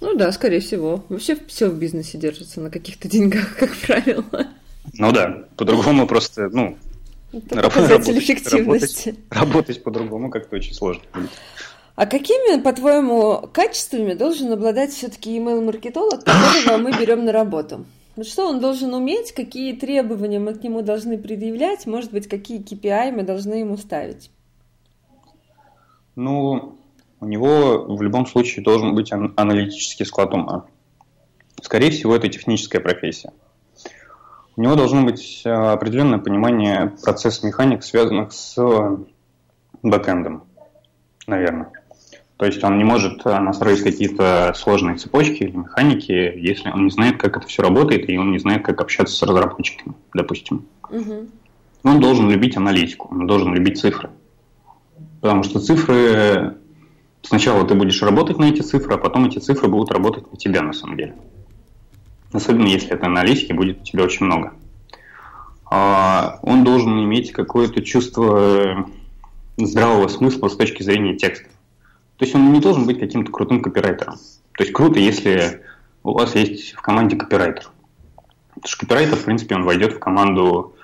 [0.00, 1.04] Ну да, скорее всего.
[1.08, 4.24] Вообще все в бизнесе держится на каких-то деньгах, как правило.
[4.94, 6.76] Ну да, по-другому просто, ну,
[7.32, 9.08] Это показатель эффективности.
[9.30, 11.02] Работать, работать по-другому как-то очень сложно.
[11.94, 17.86] А какими, по-твоему, качествами должен обладать все-таки email-маркетолог, которого мы берем на работу?
[18.22, 23.12] Что он должен уметь, какие требования мы к нему должны предъявлять, может быть, какие KPI
[23.12, 24.30] мы должны ему ставить?
[26.14, 26.78] Ну,
[27.20, 30.66] у него в любом случае должен быть аналитический склад ума.
[31.62, 33.32] Скорее всего, это техническая профессия.
[34.56, 38.56] У него должно быть э, определенное понимание процесс механик, связанных с
[39.82, 40.44] бэкэндом,
[41.26, 41.70] наверное.
[42.36, 46.90] То есть он не может э, настроить какие-то сложные цепочки или механики, если он не
[46.90, 50.66] знает, как это все работает, и он не знает, как общаться с разработчиками, допустим.
[50.90, 51.28] Угу.
[51.84, 54.10] Он должен любить аналитику, он должен любить цифры.
[55.20, 56.56] Потому что цифры...
[57.26, 60.62] Сначала ты будешь работать на эти цифры, а потом эти цифры будут работать на тебя
[60.62, 61.16] на самом деле.
[62.32, 64.52] Особенно если это аналитики будет у тебя очень много.
[65.68, 68.88] А он должен иметь какое-то чувство
[69.56, 71.48] здравого смысла с точки зрения текста.
[72.16, 74.14] То есть он не должен быть каким-то крутым копирайтером.
[74.52, 75.62] То есть круто, если
[76.04, 77.70] у вас есть в команде копирайтер.
[78.54, 80.76] Потому что копирайтер, в принципе, он войдет в команду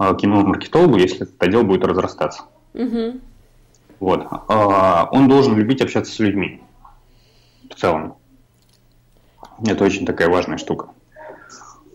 [0.00, 2.44] э, кино-маркетологу, если этот отдел будет разрастаться.
[2.72, 3.20] Угу.
[4.02, 4.26] Вот.
[4.48, 6.60] Э, он должен любить общаться с людьми.
[7.70, 8.16] В целом.
[9.64, 10.88] Это очень такая важная штука.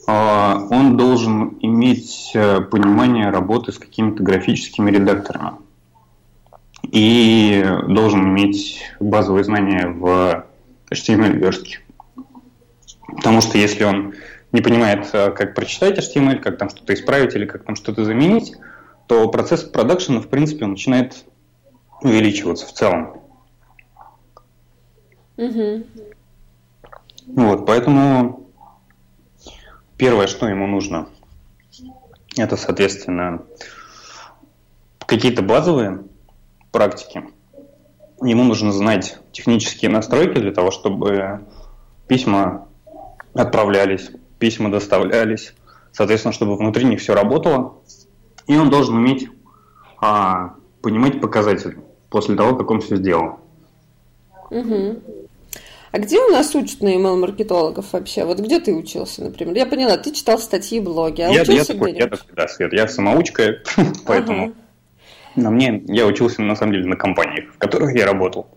[0.07, 5.57] Э, он должен иметь э, понимание работы с какими-то графическими редакторами
[6.83, 10.45] и должен иметь базовые знания в
[10.89, 11.79] HTML-верстке.
[13.17, 14.13] Потому что если он
[14.53, 18.53] не понимает, э, как прочитать HTML, как там что-то исправить или как там что-то заменить,
[19.07, 21.25] то процесс продакшена, в принципе, он начинает
[22.01, 23.21] увеличиваться в целом.
[25.37, 25.83] Угу.
[27.27, 28.47] Вот, поэтому
[29.97, 31.09] первое, что ему нужно,
[32.37, 33.43] это, соответственно,
[35.05, 36.03] какие-то базовые
[36.71, 37.23] практики.
[38.21, 41.45] Ему нужно знать технические настройки для того, чтобы
[42.07, 42.67] письма
[43.33, 45.53] отправлялись, письма доставлялись,
[45.91, 47.81] соответственно, чтобы внутри них все работало.
[48.47, 49.29] И он должен уметь
[49.99, 51.77] а, понимать показатели
[52.09, 53.39] после того, как он все сделал.
[54.49, 55.01] Угу.
[55.91, 58.25] А где у нас учат на email-маркетологов вообще?
[58.25, 59.55] Вот где ты учился, например?
[59.55, 62.73] Я поняла, ты читал статьи, блоги, а я, учился я такой, я такой, да, Свет,
[62.73, 63.57] я самоучка,
[64.05, 64.43] поэтому...
[64.45, 64.53] Ага.
[65.35, 68.47] На мне я учился на самом деле на компаниях, в которых я работал.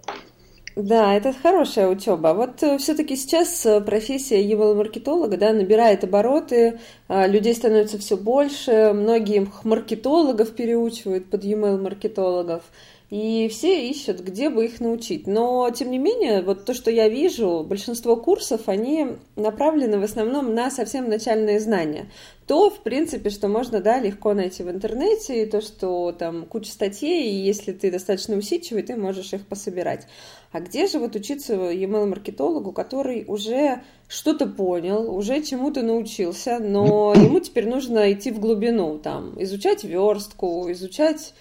[0.77, 2.33] Да, это хорошая учеба.
[2.33, 8.93] Вот э, все-таки сейчас э, профессия email-маркетолога да, набирает обороты, а, людей становится все больше,
[8.95, 12.63] многие маркетологов переучивают под email-маркетологов.
[13.11, 15.27] И все ищут, где бы их научить.
[15.27, 20.55] Но, тем не менее, вот то, что я вижу, большинство курсов, они направлены в основном
[20.55, 22.09] на совсем начальные знания.
[22.46, 26.70] То, в принципе, что можно, да, легко найти в интернете, и то, что там куча
[26.70, 30.07] статей, и если ты достаточно усидчивый, ты можешь их пособирать.
[30.53, 37.40] А где же вот учиться email-маркетологу, который уже что-то понял, уже чему-то научился, но ему
[37.40, 41.35] теперь нужно идти в глубину, там, изучать верстку, изучать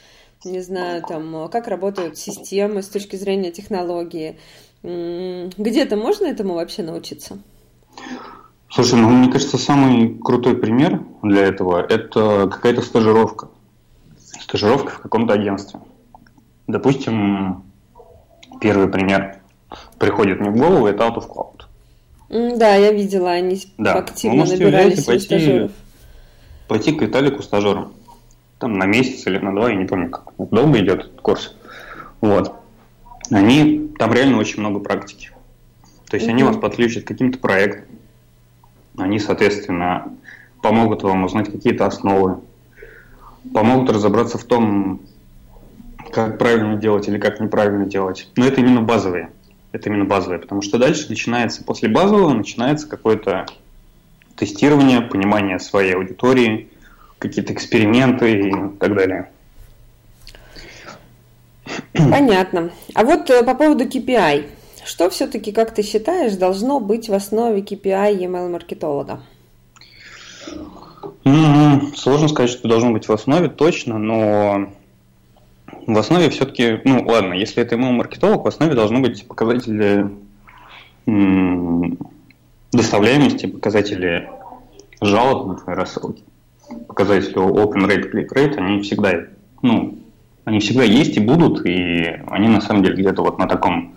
[0.45, 4.37] не знаю, там, как работают системы с точки зрения технологии.
[4.83, 7.39] Где-то можно этому вообще научиться?
[8.69, 13.49] Слушай, ну, мне кажется, самый крутой пример для этого– это какая-то стажировка.
[14.39, 15.79] Стажировка в каком-то агентстве.
[16.67, 17.63] Допустим,
[18.61, 19.39] первый пример
[19.97, 22.57] приходит мне в голову– это Out of Cloud.
[22.57, 23.95] Да, я видела, они да.
[23.95, 25.71] активно набирали себе стажеров.
[26.67, 27.93] Пойти к Виталику стажером
[28.59, 31.55] там на месяц или на два, я не помню, как долго идет этот курс.
[32.21, 32.53] Вот.
[33.31, 35.31] Они, там реально очень много практики.
[36.09, 36.31] То есть mm-hmm.
[36.31, 37.85] они вас подключат к каким-то проектам.
[38.97, 40.13] Они, соответственно,
[40.61, 42.41] помогут вам узнать какие-то основы,
[43.53, 45.01] помогут разобраться в том,
[46.11, 48.29] как правильно делать или как неправильно делать.
[48.35, 49.31] Но это именно базовые.
[49.71, 53.45] Это именно базовые, потому что дальше начинается, после базового начинается какое-то
[54.35, 56.69] тестирование, понимание своей аудитории,
[57.19, 59.29] какие-то эксперименты и так далее.
[61.93, 62.71] Понятно.
[62.95, 64.47] А вот э, по поводу KPI.
[64.85, 69.21] Что все-таки, как ты считаешь, должно быть в основе KPI email-маркетолога?
[71.25, 71.95] Mm-hmm.
[71.95, 74.71] Сложно сказать, что должно быть в основе точно, но
[75.85, 80.09] в основе все-таки, ну ладно, если это email-маркетолог, в основе должны быть показатели
[82.71, 84.29] доставляемости, показатели
[85.01, 86.23] жалоб на твои рассылки,
[86.87, 89.11] показатели open rate, click rate, они всегда,
[89.61, 89.97] ну,
[90.45, 93.93] они всегда есть и будут, и они на самом деле где-то вот на таком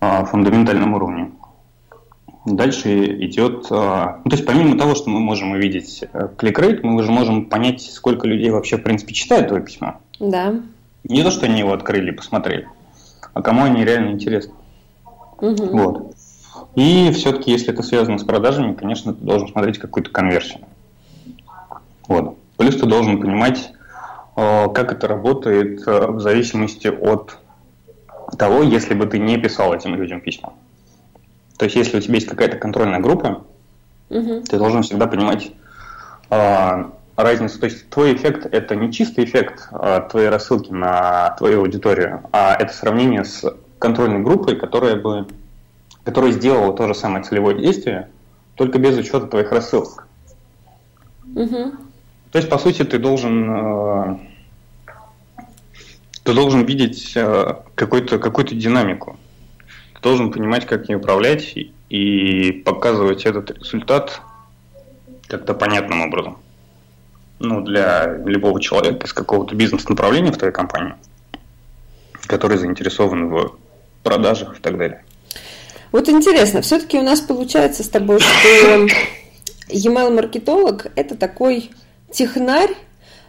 [0.00, 1.30] а, фундаментальном уровне.
[2.46, 6.28] Дальше идет, а, ну, то есть помимо того, что мы можем увидеть э,
[6.82, 9.96] мы уже можем понять, сколько людей вообще в принципе читают твое письмо.
[10.20, 10.54] Да.
[11.04, 12.68] Не то, что они его открыли и посмотрели,
[13.32, 14.52] а кому они реально интересны.
[15.38, 15.64] Угу.
[15.72, 16.14] Вот.
[16.74, 20.60] И все-таки, если это связано с продажами, конечно, ты должен смотреть какую-то конверсию.
[22.08, 22.36] Вот.
[22.56, 23.72] Плюс ты должен понимать,
[24.36, 27.38] э, как это работает э, в зависимости от
[28.38, 30.52] того, если бы ты не писал этим людям письма.
[31.58, 33.44] То есть, если у тебя есть какая-то контрольная группа,
[34.10, 34.40] угу.
[34.42, 35.52] ты должен всегда понимать
[36.30, 36.84] э,
[37.16, 37.58] разницу.
[37.58, 42.54] То есть, твой эффект– это не чистый эффект э, твоей рассылки на твою аудиторию, а
[42.54, 43.44] это сравнение с
[43.78, 45.26] контрольной группой, которая бы
[46.04, 48.08] который сделал то же самое целевое действие,
[48.54, 50.06] только без учета твоих рассылок.
[51.34, 51.72] Угу.
[52.34, 54.18] То есть, по сути, ты должен, э,
[56.24, 59.16] ты должен видеть э, какую-то какую динамику.
[59.94, 61.54] Ты должен понимать, как ее управлять
[61.88, 64.20] и показывать этот результат
[65.28, 66.38] как-то понятным образом.
[67.38, 70.94] Ну, для любого человека из какого-то бизнес-направления в твоей компании,
[72.26, 73.56] который заинтересован в
[74.02, 75.04] продажах и так далее.
[75.92, 78.88] Вот интересно, все-таки у нас получается с тобой, что
[79.68, 81.70] email-маркетолог– это такой
[82.14, 82.70] технарь,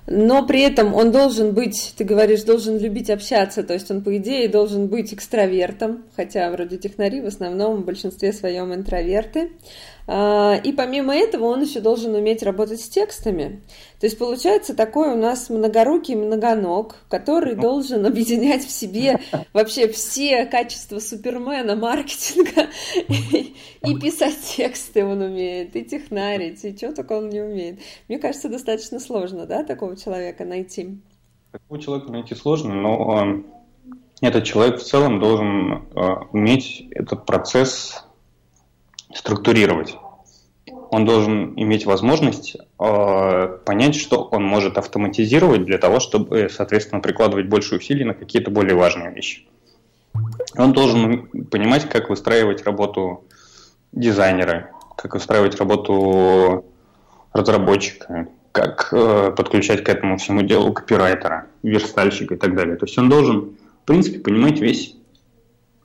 [0.07, 4.15] но при этом он должен быть, ты говоришь, должен любить общаться, то есть он, по
[4.15, 9.51] идее, должен быть экстравертом, хотя вроде технари в основном в большинстве своем интроверты.
[10.07, 13.61] А, и помимо этого он еще должен уметь работать с текстами.
[13.99, 19.19] То есть получается такой у нас многорукий многоног, который должен объединять в себе
[19.53, 22.67] вообще все качества супермена, маркетинга
[23.07, 27.79] и писать тексты он умеет, и технарить, и что только он не умеет.
[28.07, 30.99] Мне кажется, достаточно сложно, да, такого человека найти.
[31.51, 33.43] Такого человека найти сложно, но
[34.21, 38.05] этот человек в целом должен а, уметь этот процесс
[39.15, 39.97] структурировать.
[40.91, 47.47] Он должен иметь возможность э, понять, что он может автоматизировать для того, чтобы, соответственно, прикладывать
[47.47, 49.47] больше усилий на какие-то более важные вещи.
[50.57, 53.23] Он должен понимать, как выстраивать работу
[53.91, 56.65] дизайнера, как выстраивать работу
[57.33, 62.75] разработчика, как э, подключать к этому всему делу копирайтера, верстальщика и так далее.
[62.77, 64.95] То есть он должен, в принципе, понимать весь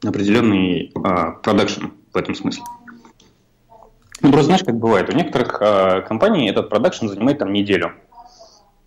[0.04, 2.62] определенный э, продакшн в этом смысле.
[4.20, 7.92] Ну, просто знаешь, как бывает, у некоторых э, компаний этот продакшн занимает там неделю.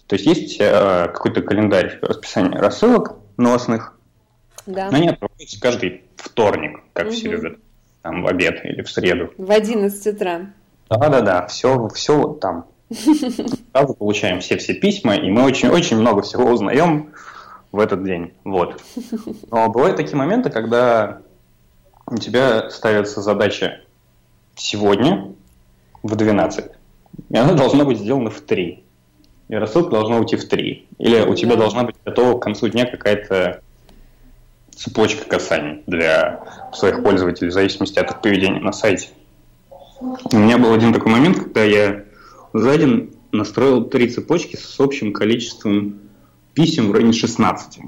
[0.07, 3.97] То есть есть э, какой-то календарь расписания рассылок новостных,
[4.65, 4.89] да.
[4.91, 7.13] но они отправляются каждый вторник, как угу.
[7.13, 7.57] все любят,
[8.01, 9.31] там в обед или в среду.
[9.37, 10.53] В 11 утра.
[10.89, 12.65] Да-да-да, все, все вот там.
[12.91, 17.11] Сразу получаем все-все письма, и мы очень-очень много всего узнаем
[17.71, 18.33] в этот день.
[18.43, 18.81] Вот.
[19.49, 21.21] Но бывают такие моменты, когда
[22.05, 23.81] у тебя ставится задача
[24.55, 25.33] сегодня
[26.01, 26.65] в 12.
[27.29, 28.83] И она должна быть сделана в 3.
[29.49, 30.87] И рассылка должна уйти в 3.
[30.99, 33.61] Или у тебя должна быть готова к концу дня какая-то
[34.75, 39.09] цепочка касаний для своих пользователей, в зависимости от их поведения на сайте.
[39.99, 42.03] У меня был один такой момент, когда я
[42.53, 45.99] за день настроил три цепочки с общим количеством
[46.53, 47.79] писем в районе 16.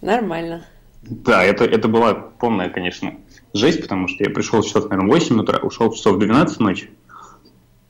[0.00, 0.64] Нормально.
[1.02, 3.14] Да, это, это была полная, конечно,
[3.54, 6.90] жесть, потому что я пришел в часов, наверное, 8 утра, ушел в часов 12 ночи.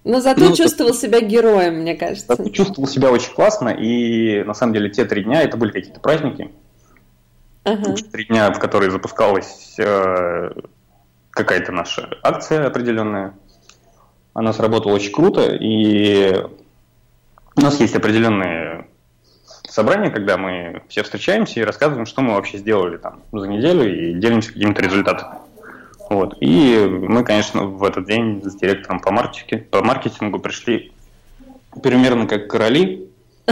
[0.05, 2.37] Но зато ну, чувствовал так, себя героем, мне кажется.
[2.51, 6.51] Чувствовал себя очень классно, и на самом деле те три дня, это были какие-то праздники.
[7.65, 7.95] Ага.
[8.13, 10.53] Три дня, в которые запускалась э,
[11.31, 13.35] какая-то наша акция определенная.
[14.35, 16.45] Она сработала очень круто, и
[17.57, 18.89] у нас есть определенные
[19.67, 24.13] собрания, когда мы все встречаемся и рассказываем, что мы вообще сделали там за неделю и
[24.13, 25.44] делимся какими-то результатами.
[26.15, 26.37] Вот.
[26.41, 30.93] И мы, конечно, в этот день с директором по, маркетингу, по маркетингу пришли
[31.83, 33.11] примерно как короли.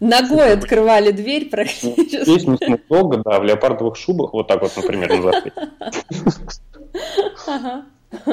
[0.00, 2.24] Ногой открывали дверь практически.
[2.24, 5.52] Песню Snoop Dogg, да, в леопардовых шубах, вот так вот, например, на.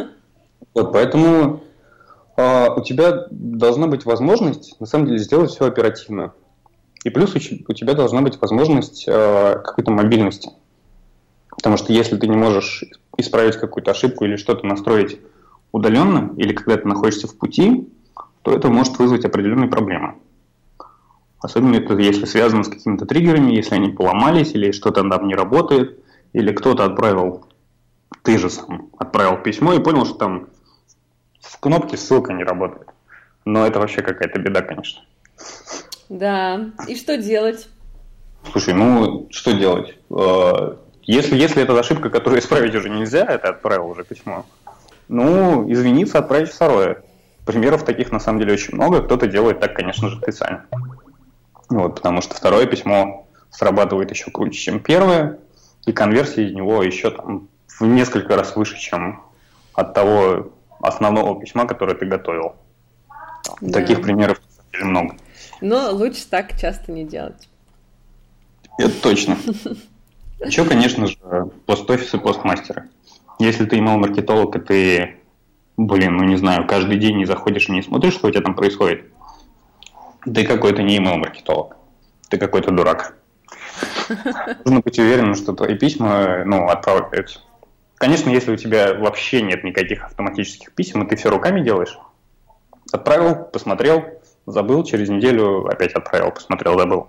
[0.73, 1.63] Вот, поэтому
[2.35, 6.33] э, у тебя должна быть возможность, на самом деле, сделать все оперативно.
[7.05, 10.51] И плюс у тебя должна быть возможность э, какой-то мобильности.
[11.55, 12.83] Потому что если ты не можешь
[13.17, 15.19] исправить какую-то ошибку или что-то настроить
[15.71, 17.87] удаленно, или когда ты находишься в пути,
[18.41, 20.15] то это может вызвать определенные проблемы.
[21.39, 25.99] Особенно это если связано с какими-то триггерами, если они поломались, или что-то там не работает,
[26.33, 27.45] или кто-то отправил,
[28.23, 30.47] ты же сам отправил письмо и понял, что там
[31.39, 32.87] в кнопке ссылка не работает.
[33.45, 35.03] Но это вообще какая-то беда, конечно.
[36.09, 37.69] Да, и что делать?
[38.51, 39.97] Слушай, ну, что делать?
[41.05, 44.45] Если, если это ошибка, которую исправить уже нельзя, это отправил уже письмо,
[45.07, 47.03] ну, извиниться, отправить второе.
[47.45, 49.03] Примеров таких на самом деле очень много.
[49.03, 50.65] Кто-то делает так, конечно же, специально.
[51.69, 55.39] Вот, потому что второе письмо срабатывает еще круче, чем первое,
[55.85, 59.23] и конверсия из него еще там в несколько раз выше, чем
[59.73, 62.55] от того основного письма, которое ты готовил.
[63.61, 63.79] Да.
[63.79, 64.39] Таких примеров
[64.81, 65.15] много.
[65.61, 67.47] Но лучше так часто не делать.
[68.77, 69.37] Это точно.
[70.39, 71.17] Еще, конечно же,
[71.65, 72.89] пост-офис и постмастеры.
[73.39, 75.15] Если ты email-маркетолог, и ты,
[75.77, 78.55] блин, ну не знаю, каждый день не заходишь и не смотришь, что у тебя там
[78.55, 79.05] происходит,
[80.23, 81.77] ты какой-то не email-маркетолог.
[82.29, 83.15] Ты какой-то дурак.
[84.65, 87.41] Нужно быть уверенным, что твои письма ну, отправляются.
[87.95, 91.97] Конечно, если у тебя вообще нет никаких автоматических писем, и ты все руками делаешь,
[92.91, 94.03] отправил, посмотрел,
[94.45, 97.07] забыл, через неделю опять отправил, посмотрел, забыл.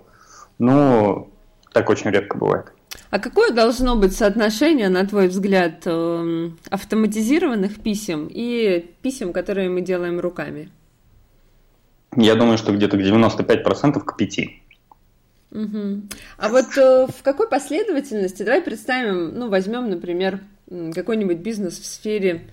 [0.59, 1.29] Ну,
[1.73, 2.73] так очень редко бывает.
[3.09, 9.81] А какое должно быть соотношение, на твой взгляд, эм, автоматизированных писем и писем, которые мы
[9.81, 10.69] делаем руками?
[12.15, 14.49] Я думаю, что где-то 95% к 5%.
[15.51, 16.01] Угу.
[16.37, 20.41] А вот э, в какой последовательности, давай представим, ну, возьмем, например,
[20.93, 22.49] какой-нибудь бизнес в сфере,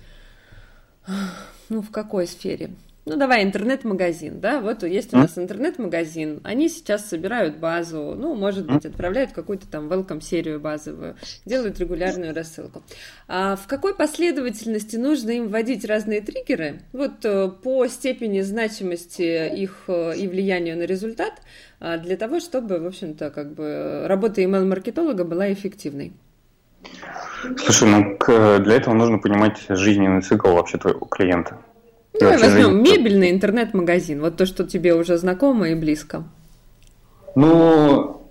[1.69, 2.69] ну, в какой сфере?
[3.05, 8.65] Ну давай интернет-магазин, да, вот есть у нас интернет-магазин, они сейчас собирают базу, ну, может
[8.65, 12.81] быть, отправляют какую-то там welcome-серию базовую, делают регулярную рассылку.
[13.27, 19.83] А в какой последовательности нужно им вводить разные триггеры, вот э, по степени значимости их
[19.87, 21.33] э, и влияния на результат,
[21.79, 26.13] а, для того, чтобы, в общем-то, как бы работа email-маркетолога была эффективной?
[27.57, 28.17] Слушай, ну
[28.63, 31.59] для этого нужно понимать жизненный цикл вообще твоего клиента.
[32.19, 36.23] Давай возьмем мебельный интернет-магазин, вот то, что тебе уже знакомо и близко.
[37.35, 38.21] Ну,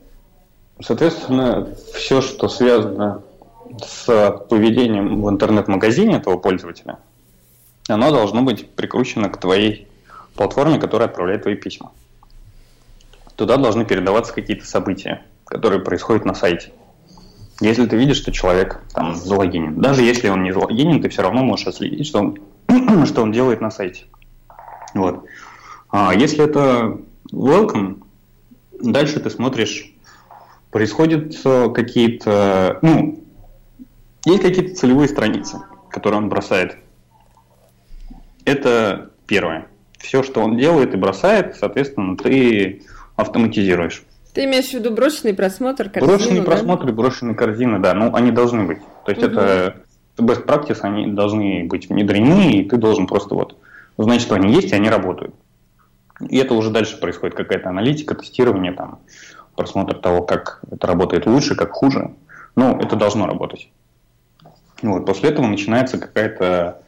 [0.81, 3.23] соответственно, все, что связано
[3.85, 6.99] с поведением в интернет-магазине этого пользователя,
[7.89, 9.89] оно должно быть прикручено к твоей
[10.35, 11.93] платформе, которая отправляет твои письма.
[13.37, 16.73] Туда должны передаваться какие-то события, которые происходят на сайте.
[17.61, 21.45] Если ты видишь, что человек там залогинен, даже если он не залогинен, ты все равно
[21.45, 22.39] можешь отследить, что он
[23.07, 24.05] что он делает на сайте.
[24.95, 25.25] Вот.
[25.91, 26.99] А если это
[27.33, 28.03] welcome,
[28.81, 29.93] дальше ты смотришь,
[30.71, 33.23] происходят э, какие-то, ну,
[34.25, 35.59] есть какие-то целевые страницы,
[35.91, 36.79] которые он бросает.
[38.45, 39.69] Это первое.
[39.99, 42.83] Все, что он делает и бросает, соответственно, ты
[43.17, 44.05] автоматизируешь.
[44.35, 46.17] Ты имеешь в виду брошенный просмотр корзины?
[46.17, 46.47] Брошенный да?
[46.47, 47.95] просмотр и брошенные корзины, да.
[47.95, 48.81] Ну, они должны быть.
[49.07, 49.33] То есть угу.
[49.33, 49.77] это
[50.23, 53.57] best practice, они должны быть внедрены, и ты должен просто вот
[53.99, 55.35] знать, что они есть, и они работают.
[56.21, 59.01] И это уже дальше происходит какая-то аналитика, тестирование, там,
[59.57, 62.15] просмотр того, как это работает лучше, как хуже.
[62.57, 63.69] Ну, это должно работать.
[64.83, 66.81] Вот, после этого начинается какая-то...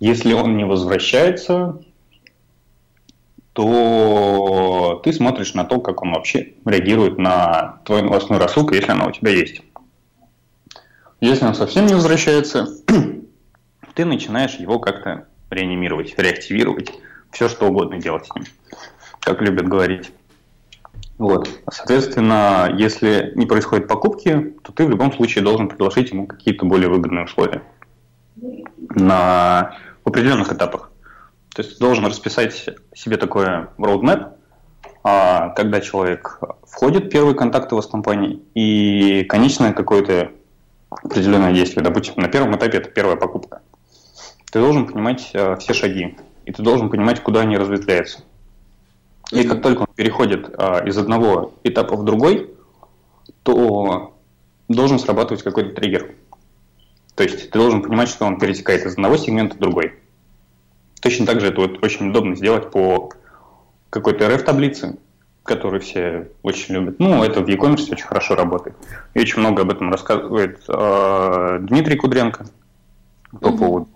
[0.00, 1.80] Если он не возвращается,
[3.52, 9.06] то ты смотришь на то, как он вообще реагирует на твою новостную рассылку, если она
[9.06, 9.62] у тебя есть.
[11.20, 12.68] Если он совсем не возвращается,
[13.94, 16.92] ты начинаешь его как-то реанимировать, реактивировать,
[17.32, 18.44] все что угодно делать с ним,
[19.20, 20.12] как любят говорить.
[21.18, 21.48] Вот.
[21.70, 26.88] Соответственно, если не происходит покупки, то ты в любом случае должен предложить ему какие-то более
[26.88, 27.62] выгодные условия
[28.90, 30.92] на определенных этапах.
[31.52, 34.34] То есть ты должен расписать себе такое roadmap,
[35.02, 40.30] а, когда человек входит в первый контакт его с компанией, и конечное какое-то
[40.90, 41.82] определенное действие.
[41.82, 43.62] Допустим, на первом этапе это первая покупка.
[44.50, 48.22] Ты должен понимать э, все шаги, и ты должен понимать, куда они разветвляются.
[49.30, 52.50] И как только он переходит э, из одного этапа в другой,
[53.42, 54.14] то
[54.68, 56.14] должен срабатывать какой-то триггер.
[57.14, 59.94] То есть ты должен понимать, что он перетекает из одного сегмента в другой.
[61.00, 63.10] Точно так же это вот очень удобно сделать по
[63.90, 64.98] какой-то RF-таблице
[65.48, 67.00] который все очень любят.
[67.00, 68.76] Ну, это в e-commerce очень хорошо работает.
[69.14, 72.46] И очень много об этом рассказывает э, Дмитрий Кудренко
[73.32, 73.58] по mm-hmm.
[73.58, 73.88] поводу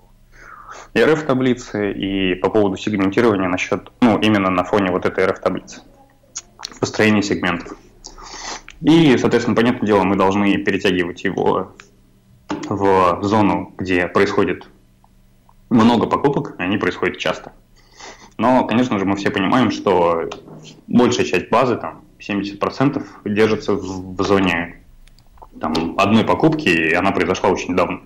[0.94, 5.80] RF-таблицы и по поводу сегментирования насчет, ну, именно на фоне вот этой RF-таблицы.
[6.80, 7.76] построение сегментов.
[8.80, 11.72] И, соответственно, понятное дело, мы должны перетягивать его
[12.68, 14.66] в зону, где происходит
[15.70, 17.52] много покупок, и они происходят часто.
[18.38, 20.28] Но, конечно же, мы все понимаем, что
[20.86, 24.76] большая часть базы, там 70%, держится в, в зоне
[25.60, 28.00] там, одной покупки, и она произошла очень давно.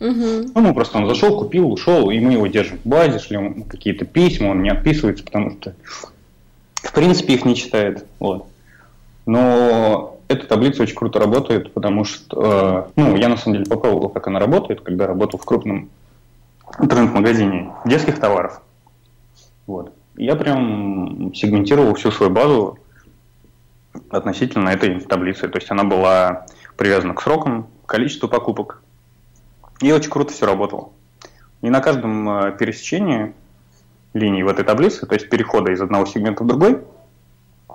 [0.00, 0.52] Угу.
[0.54, 4.48] Ну, просто он зашел, купил, ушел, и мы его держим в базе, шлем какие-то письма,
[4.48, 5.74] он не отписывается, потому что,
[6.74, 8.04] в принципе, их не читает.
[8.18, 8.46] Вот.
[9.26, 14.08] Но эта таблица очень круто работает, потому что, э, ну, я на самом деле попробовал,
[14.08, 15.88] как она работает, когда работал в крупном
[16.78, 18.60] интернет-магазине детских товаров.
[19.66, 19.92] Вот.
[20.16, 22.78] Я прям сегментировал всю свою базу
[24.10, 25.48] относительно этой таблицы.
[25.48, 26.46] То есть она была
[26.76, 28.82] привязана к срокам, количеству покупок.
[29.80, 30.90] И очень круто все работало.
[31.62, 33.34] И на каждом э, пересечении
[34.12, 36.80] линий в этой таблице, то есть перехода из одного сегмента в другой,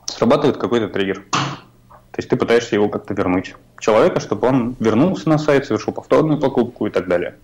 [0.06, 1.26] срабатывает какой-то триггер.
[1.32, 6.40] То есть ты пытаешься его как-то вернуть человека, чтобы он вернулся на сайт, совершил повторную
[6.40, 7.36] покупку и так далее.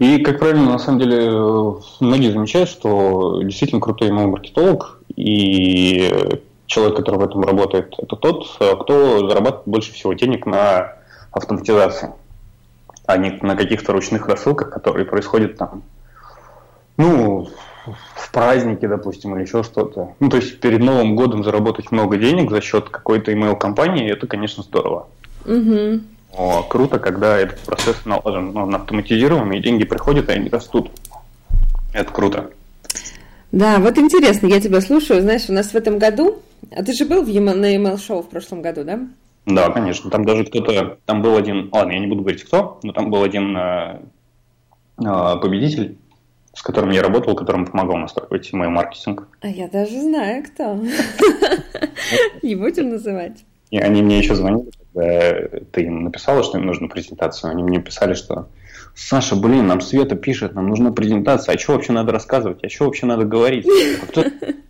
[0.00, 1.30] И, как правильно, на самом деле,
[2.00, 6.10] многие замечают, что действительно крутой email-маркетолог и
[6.64, 10.94] человек, который в этом работает, это тот, кто зарабатывает больше всего денег на
[11.32, 12.14] автоматизации,
[13.04, 15.82] а не на каких-то ручных рассылках, которые происходят там,
[16.96, 17.50] ну,
[18.14, 20.14] в празднике, допустим, или еще что-то.
[20.18, 24.62] Ну, то есть перед Новым годом заработать много денег за счет какой-то email-компании, это, конечно,
[24.62, 25.08] здорово.
[25.44, 26.00] Угу.
[26.36, 30.90] Но круто, когда этот процесс налажен, он автоматизирован, и деньги приходят, и они растут.
[31.92, 32.50] Это круто.
[33.52, 35.22] Да, вот интересно, я тебя слушаю.
[35.22, 38.28] Знаешь, у нас в этом году, а ты же был в на email шоу в
[38.28, 39.00] прошлом году, да?
[39.46, 40.10] Да, конечно.
[40.10, 43.24] Там даже кто-то, там был один, ладно, я не буду говорить кто, но там был
[43.24, 44.00] один э,
[44.98, 45.98] э, победитель,
[46.54, 49.26] с которым я работал, которым помогал настраивать email маркетинг.
[49.40, 50.78] А я даже знаю, кто.
[52.42, 53.44] Не будем называть.
[53.70, 57.50] И они мне еще звонили, когда ты им написала, что им нужна презентацию.
[57.50, 58.48] Они мне писали, что
[58.94, 62.86] Саша, блин, нам Света пишет, нам нужна презентация, а что вообще надо рассказывать, а что
[62.86, 63.66] вообще надо говорить?
[64.02, 64.24] А кто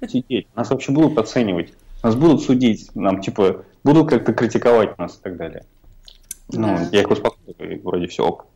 [0.06, 0.46] сидеть?
[0.54, 5.36] Нас вообще будут оценивать, нас будут судить, нам типа будут как-то критиковать нас и так
[5.36, 5.64] далее.
[6.52, 8.46] Ну, я их успокоил, и вроде все ок.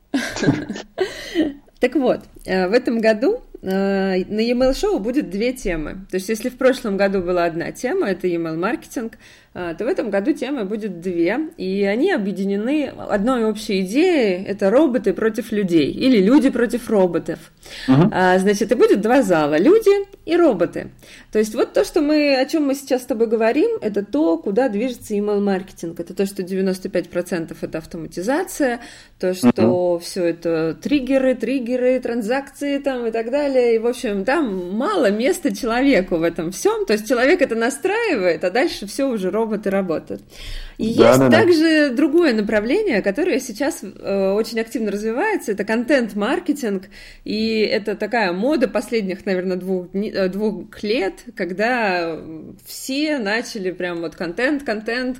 [1.80, 6.04] Так вот, э, в этом году Э, на e-mail шоу будет две темы.
[6.10, 9.18] То есть, если в прошлом году была одна тема, это e-mail маркетинг, э,
[9.54, 15.12] то в этом году темы будет две, и они объединены одной общей идеей– это роботы
[15.12, 17.38] против людей, или люди против роботов.
[17.88, 18.10] Угу.
[18.38, 19.90] Значит, и будет два зала– люди
[20.26, 20.90] и роботы.
[21.30, 24.38] То есть, вот то, что мы, о чем мы сейчас с тобой говорим, это то,
[24.38, 26.00] куда движется email маркетинг.
[26.00, 28.80] Это то, что 95% это автоматизация,
[29.20, 29.98] то, что угу.
[30.00, 33.76] все это триггеры, триггеры, транзакции там и так далее, далее.
[33.76, 36.86] И, в общем, там мало места человеку в этом всем.
[36.86, 40.22] То есть человек это настраивает, а дальше все уже роботы работают.
[40.78, 41.94] И да, есть да, также да.
[41.94, 46.84] другое направление, которое сейчас э, очень активно развивается, это контент-маркетинг,
[47.24, 52.18] и это такая мода последних, наверное, двух, э, двух лет, когда
[52.66, 55.18] все начали прям вот контент, контент,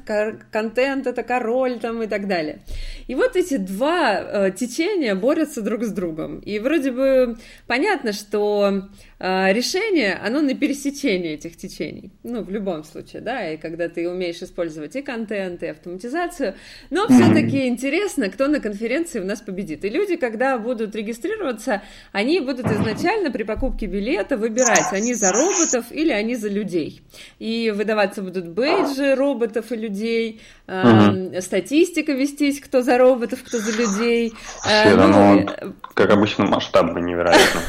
[0.51, 2.61] контент это король там и так далее.
[3.07, 6.41] И вот эти два э, течения борются друг с другом.
[6.41, 8.89] И вроде бы понятно, что
[9.21, 12.11] решение, оно на пересечении этих течений.
[12.23, 16.55] Ну, в любом случае, да, и когда ты умеешь использовать и контент, и автоматизацию.
[16.91, 19.85] Но все-таки интересно, кто на конференции у нас победит.
[19.85, 25.87] И люди, когда будут регистрироваться, они будут изначально при покупке билета выбирать, они за роботов
[25.91, 27.03] или они за людей.
[27.39, 31.41] И выдаваться будут бейджи роботов и людей, угу.
[31.41, 34.33] статистика вестись, кто за роботов, кто за людей.
[34.61, 37.61] Все, ну, ну, как обычно, масштабно невероятно.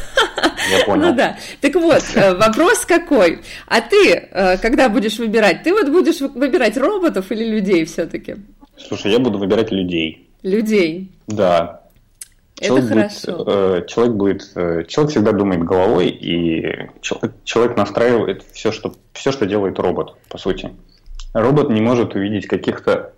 [0.70, 1.08] Я понял.
[1.08, 1.38] Ну да.
[1.62, 3.42] Так вот, э, вопрос какой?
[3.68, 8.38] А ты, э, когда будешь выбирать, ты вот будешь выбирать роботов или людей все-таки?
[8.78, 10.30] Слушай, я буду выбирать людей.
[10.44, 11.12] Людей?
[11.28, 11.82] Да.
[12.58, 13.38] Это человек хорошо.
[13.38, 14.54] Будет, э, человек будет,
[14.88, 20.38] человек всегда думает головой, и человек, человек настраивает все что, все, что делает робот, по
[20.38, 20.72] сути.
[21.34, 23.14] Робот не может увидеть каких-то...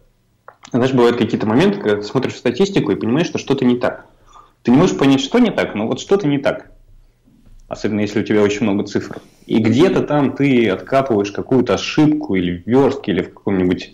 [0.71, 4.05] Знаешь, бывают какие-то моменты, когда ты смотришь статистику и понимаешь, что что-то не так.
[4.63, 6.71] Ты не можешь понять, что не так, но вот что-то не так
[7.67, 9.19] особенно если у тебя очень много цифр.
[9.45, 13.93] И где-то там ты откапываешь какую-то ошибку или в или в каком-нибудь,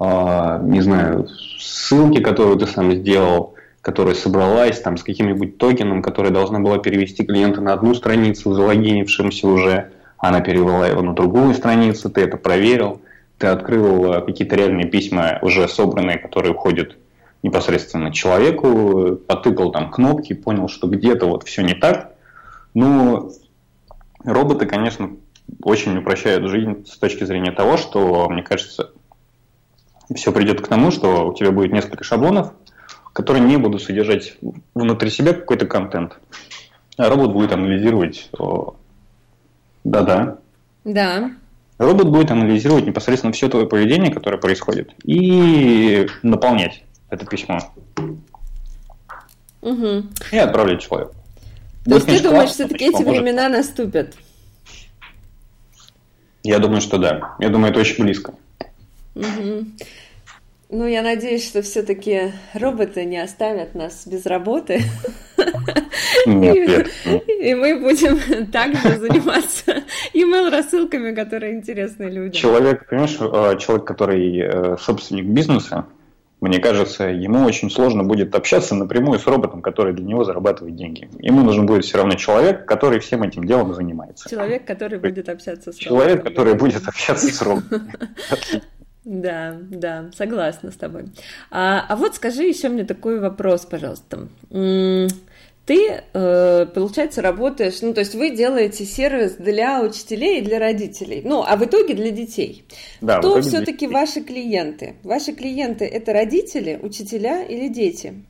[0.00, 6.30] э, не знаю, ссылке, которую ты сам сделал, которая собралась там с каким-нибудь токеном, который
[6.30, 12.10] должна была перевести клиента на одну страницу, залогинившимся уже, она перевела его на другую страницу,
[12.10, 13.00] ты это проверил,
[13.38, 16.96] ты открыл а, какие-то реальные письма, уже собранные, которые входят
[17.42, 22.12] непосредственно человеку, потыкал там кнопки, понял, что где-то вот все не так,
[22.74, 23.32] ну,
[24.24, 25.10] роботы, конечно,
[25.62, 28.92] очень упрощают жизнь с точки зрения того, что, мне кажется,
[30.14, 32.52] все придет к тому, что у тебя будет несколько шаблонов,
[33.12, 34.36] которые не будут содержать
[34.74, 36.18] внутри себя какой-то контент.
[36.96, 38.30] А робот будет анализировать...
[39.84, 40.38] Да-да.
[40.84, 41.30] Да.
[41.78, 47.58] Робот будет анализировать непосредственно все твое поведение, которое происходит, и наполнять это письмо.
[49.62, 50.02] Угу.
[50.32, 51.14] И отправлять человеку.
[51.84, 54.14] То есть ты думаешь, все-таки эти времена наступят?
[56.42, 57.34] Я думаю, что да.
[57.38, 58.34] Я думаю, это очень близко.
[59.14, 59.66] Угу.
[60.72, 64.82] Ну, я надеюсь, что все-таки роботы не оставят нас без работы.
[66.26, 66.88] Нет.
[67.26, 69.82] И мы будем также заниматься
[70.14, 72.32] email-рассылками, которые интересны людям.
[72.32, 75.86] Человек, понимаешь, э, человек, который э, собственник бизнеса,
[76.40, 81.10] мне кажется, ему очень сложно будет общаться напрямую с роботом, который для него зарабатывает деньги.
[81.18, 84.28] Ему нужен будет все равно человек, который всем этим делом занимается.
[84.28, 85.98] Человек, который будет общаться с роботом.
[85.98, 87.90] Человек, который будет общаться с роботом.
[89.02, 91.06] Да, да, согласна с тобой.
[91.50, 94.28] А, а вот скажи еще мне такой вопрос, пожалуйста.
[95.70, 101.22] Ты, э, получается, работаешь, ну, то есть вы делаете сервис для учителей и для родителей,
[101.24, 102.64] ну, а в итоге для детей.
[103.00, 104.96] Да, Кто все-таки ваши клиенты?
[105.04, 108.24] Ваши клиенты это родители, учителя или дети?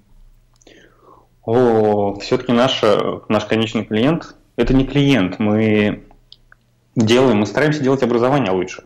[1.47, 2.82] О, все-таки наш,
[3.30, 6.05] наш конечный клиент это не клиент, мы
[6.95, 8.84] делаем, мы стараемся делать образование лучше.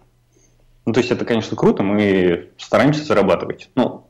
[0.87, 3.71] Ну, то есть это, конечно, круто, мы стараемся зарабатывать.
[3.75, 4.07] Ну,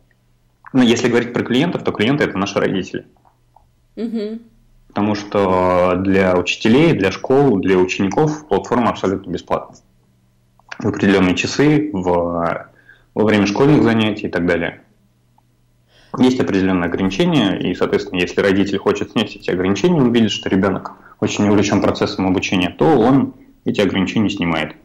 [0.74, 3.07] но если говорить про клиентов, то клиенты это наши родители.
[4.88, 9.76] Потому что для учителей, для школ, для учеников платформа абсолютно бесплатна.
[10.78, 12.70] В определенные часы, в,
[13.14, 14.82] во время школьных занятий и так далее.
[16.18, 20.92] Есть определенные ограничения, и, соответственно, если родитель хочет снять эти ограничения, он видит, что ребенок
[21.18, 23.34] очень увлечен процессом обучения, то он
[23.64, 24.76] эти ограничения снимает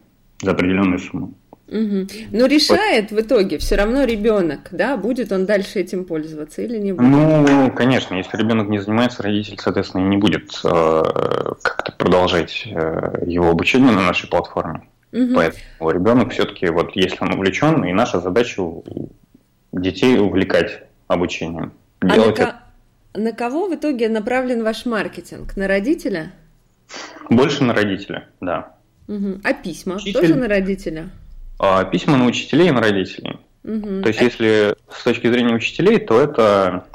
[0.42, 1.34] за определенную сумму.
[1.70, 2.06] Угу.
[2.32, 6.92] Но решает в итоге все равно ребенок, да, будет он дальше этим пользоваться или не
[6.92, 7.08] будет?
[7.08, 11.02] Ну, конечно, если ребенок не занимается, родитель, соответственно, не будет э,
[11.62, 14.82] как-то продолжать э, его обучение на нашей платформе.
[15.12, 15.34] Угу.
[15.34, 18.62] Поэтому ребенок все-таки, вот если он увлечен, и наша задача
[19.72, 21.72] детей увлекать обучением.
[22.00, 22.60] А на, ко-
[23.14, 25.56] на кого в итоге направлен ваш маркетинг?
[25.56, 26.32] На родителя?
[27.28, 28.74] Больше на родителя, да.
[29.06, 29.40] Угу.
[29.44, 30.20] А письма Учитель...
[30.20, 31.10] тоже на родителя?
[31.62, 33.38] А письма на учителей и на родителей.
[33.64, 34.00] Угу.
[34.02, 36.86] То есть, если с точки зрения учителей, то это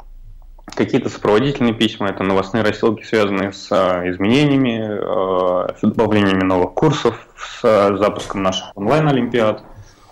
[0.74, 7.28] какие-то сопроводительные письма, это новостные рассылки, связанные с а, изменениями, а, с добавлениями новых курсов,
[7.38, 7.62] с
[7.96, 9.62] запуском наших онлайн-олимпиад,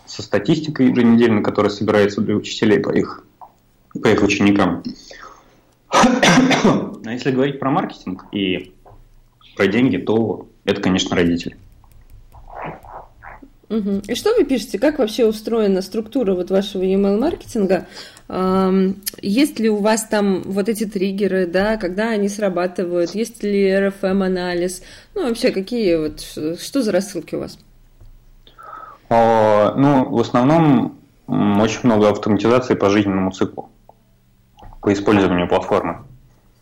[0.06, 3.24] со статистикой еженедельной, которая собирается для учителей по их,
[4.00, 4.84] по их ученикам.
[7.06, 8.72] А если говорить про маркетинг и
[9.56, 11.56] про деньги, то это, конечно, родители.
[13.68, 14.02] Угу.
[14.08, 14.78] И что вы пишете?
[14.78, 17.86] Как вообще устроена структура вот вашего email маркетинга?
[19.20, 23.14] Есть ли у вас там вот эти триггеры, да, когда они срабатывают?
[23.14, 24.82] Есть ли RFM анализ?
[25.14, 27.58] Ну вообще какие вот что за рассылки у вас?
[29.10, 33.70] Ну в основном очень много автоматизации по жизненному циклу,
[34.80, 36.04] по использованию платформы.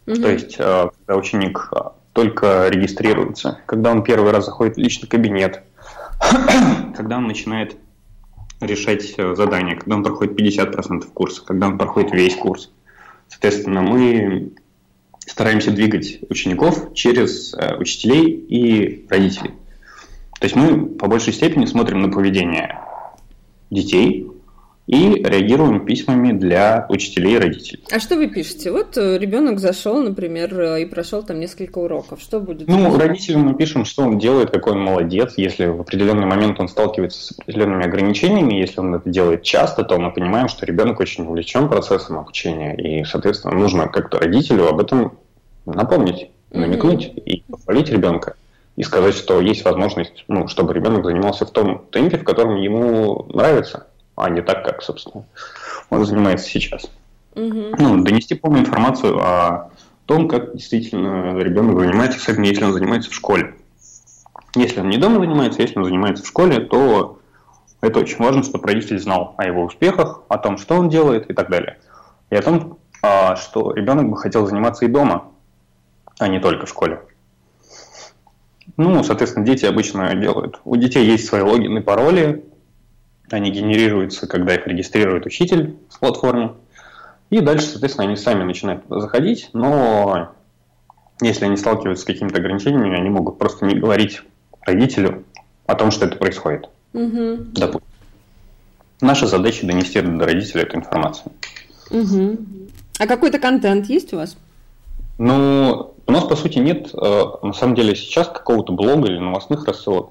[0.07, 0.17] Угу.
[0.17, 1.71] То есть, э, когда ученик
[2.13, 5.63] только регистрируется, когда он первый раз заходит в личный кабинет,
[6.97, 7.77] когда он начинает
[8.61, 12.71] решать э, задания, когда он проходит 50% курса, когда он проходит весь курс.
[13.29, 14.53] Соответственно, мы
[15.27, 19.53] стараемся двигать учеников через э, учителей и родителей.
[20.39, 22.79] То есть мы по большей степени смотрим на поведение
[23.71, 24.29] детей,
[24.87, 27.85] и реагируем письмами для учителей и родителей.
[27.93, 28.73] А что вы пишете?
[28.73, 32.21] Вот э, ребенок зашел, например, э, и прошел там несколько уроков.
[32.21, 32.67] Что будет?
[32.67, 35.35] Ну, родителям мы пишем, что он делает, какой он молодец.
[35.37, 39.99] Если в определенный момент он сталкивается с определенными ограничениями, если он это делает часто, то
[39.99, 42.75] мы понимаем, что ребенок очень увлечен процессом обучения.
[42.75, 45.17] И, соответственно, нужно как-то родителю об этом
[45.65, 47.23] напомнить, намекнуть mm-hmm.
[47.23, 48.35] и похвалить ребенка
[48.75, 53.27] и сказать, что есть возможность, ну, чтобы ребенок занимался в том темпе, в котором ему
[53.33, 53.87] нравится
[54.23, 55.25] а не так, как, собственно,
[55.91, 56.91] он занимается сейчас.
[57.35, 57.77] Угу.
[57.79, 59.71] Ну, донести полную информацию о
[60.07, 63.55] том, как действительно ребенок занимается, особенно если он занимается в школе.
[64.55, 67.19] Если он не дома занимается, если он занимается в школе, то
[67.81, 71.35] это очень важно, чтобы родитель знал о его успехах, о том, что он делает и
[71.35, 71.79] так далее.
[72.31, 75.31] И о том, а, что ребенок бы хотел заниматься и дома,
[76.19, 77.01] а не только в школе.
[78.77, 80.61] Ну, соответственно, дети обычно делают.
[80.65, 82.45] У детей есть свои логины, пароли,
[83.37, 86.55] они генерируются, когда их регистрирует учитель с платформы.
[87.31, 90.33] И дальше, соответственно, они сами начинают туда заходить, но
[91.21, 94.23] если они сталкиваются с какими-то ограничениями, они могут просто не говорить
[94.63, 95.25] родителю
[95.67, 96.69] о том, что это происходит.
[96.93, 97.37] Угу.
[97.55, 97.89] Допустим.
[99.01, 101.33] Наша задача донести до родителей эту информацию.
[101.91, 102.39] Угу.
[102.99, 104.37] А какой-то контент есть у вас?
[105.19, 109.67] Ну, у нас, по сути, нет, э, на самом деле, сейчас какого-то блога или новостных
[109.67, 110.11] рассылок.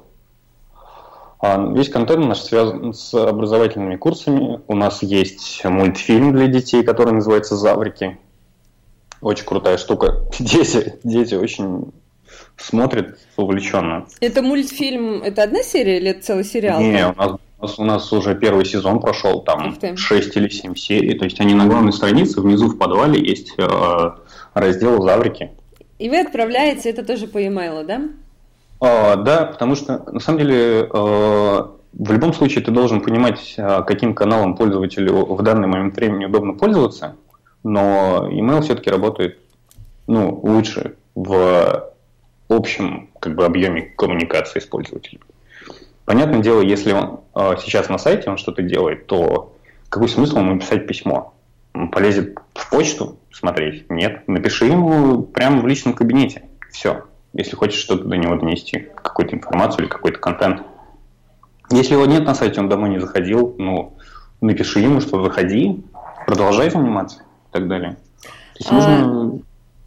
[1.41, 4.61] А, весь контент наш связан с образовательными курсами.
[4.67, 8.17] У нас есть мультфильм для детей, который называется «Заврики».
[9.21, 10.25] Очень крутая штука.
[10.39, 11.91] Дети, дети очень
[12.57, 14.05] смотрят увлеченно.
[14.19, 16.79] Это мультфильм, это одна серия или это целый сериал?
[16.79, 20.75] Не, у нас, у нас, у нас уже первый сезон прошел, там 6 или 7
[20.75, 21.17] серий.
[21.17, 24.11] То есть они на главной странице, внизу в подвале есть э,
[24.53, 25.51] раздел «Заврики».
[25.97, 28.01] И вы отправляете это тоже по e-mail, да?
[28.81, 33.83] А, да, потому что на самом деле э, в любом случае ты должен понимать, э,
[33.85, 37.15] каким каналом пользователю в данный момент времени удобно пользоваться,
[37.63, 39.37] но email все-таки работает
[40.07, 41.91] ну, лучше в
[42.49, 45.21] общем как бы, объеме коммуникации с пользователем.
[46.05, 49.55] Понятное дело, если он э, сейчас на сайте он что-то делает, то
[49.89, 51.35] какой смысл ему писать письмо?
[51.75, 53.91] Он полезет в почту смотреть?
[53.91, 54.27] Нет.
[54.27, 56.41] Напиши ему прямо в личном кабинете.
[56.71, 57.03] Все
[57.33, 60.63] если хочешь что-то до него донести, какую-то информацию или какой-то контент.
[61.69, 63.93] Если его нет на сайте, он домой не заходил, ну,
[64.41, 65.83] напиши ему, что заходи,
[66.25, 67.97] продолжай заниматься и так далее.
[68.21, 69.41] То есть нужно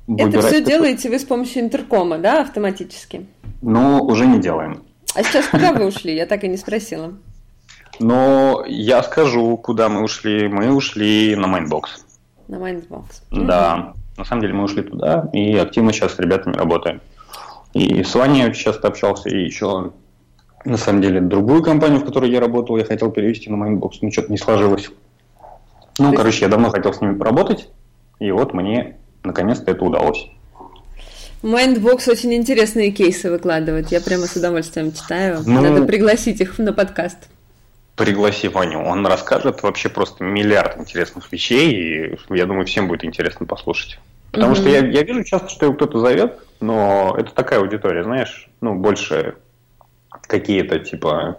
[0.09, 0.65] а, Это все такой...
[0.65, 3.27] делаете вы с помощью Intercom а, да, автоматически?
[3.61, 4.83] Ну, уже не делаем.
[5.15, 6.15] А сейчас куда вы ушли?
[6.15, 7.15] Я так и не спросила.
[8.01, 10.49] Но я скажу, куда мы ушли.
[10.49, 11.83] Мы ушли на Mindbox.
[12.49, 13.05] На Mindbox.
[13.31, 13.95] Да.
[14.17, 17.01] На самом деле мы ушли туда и активно сейчас с ребятами работаем.
[17.75, 19.93] И с Ваней я очень часто общался, и еще,
[20.65, 24.11] на самом деле, другую компанию, в которой я работал, я хотел перевести на Mindbox, но
[24.11, 24.91] что-то не сложилось.
[25.99, 27.69] Ну, То короче, я давно хотел с ними поработать,
[28.21, 30.29] и вот мне наконец-то это удалось.
[31.43, 33.93] Mindbox очень интересные кейсы выкладывает.
[33.93, 35.43] Я прямо с удовольствием читаю.
[35.45, 37.19] Ну, Надо пригласить их на подкаст.
[37.97, 38.79] Пригласи Ваню.
[38.79, 43.99] Он расскажет вообще просто миллиард интересных вещей, и я думаю, всем будет интересно послушать.
[44.35, 48.49] Потому что я, я вижу часто, что его кто-то зовет, но это такая аудитория, знаешь,
[48.61, 49.37] ну, больше
[50.27, 51.39] какие-то типа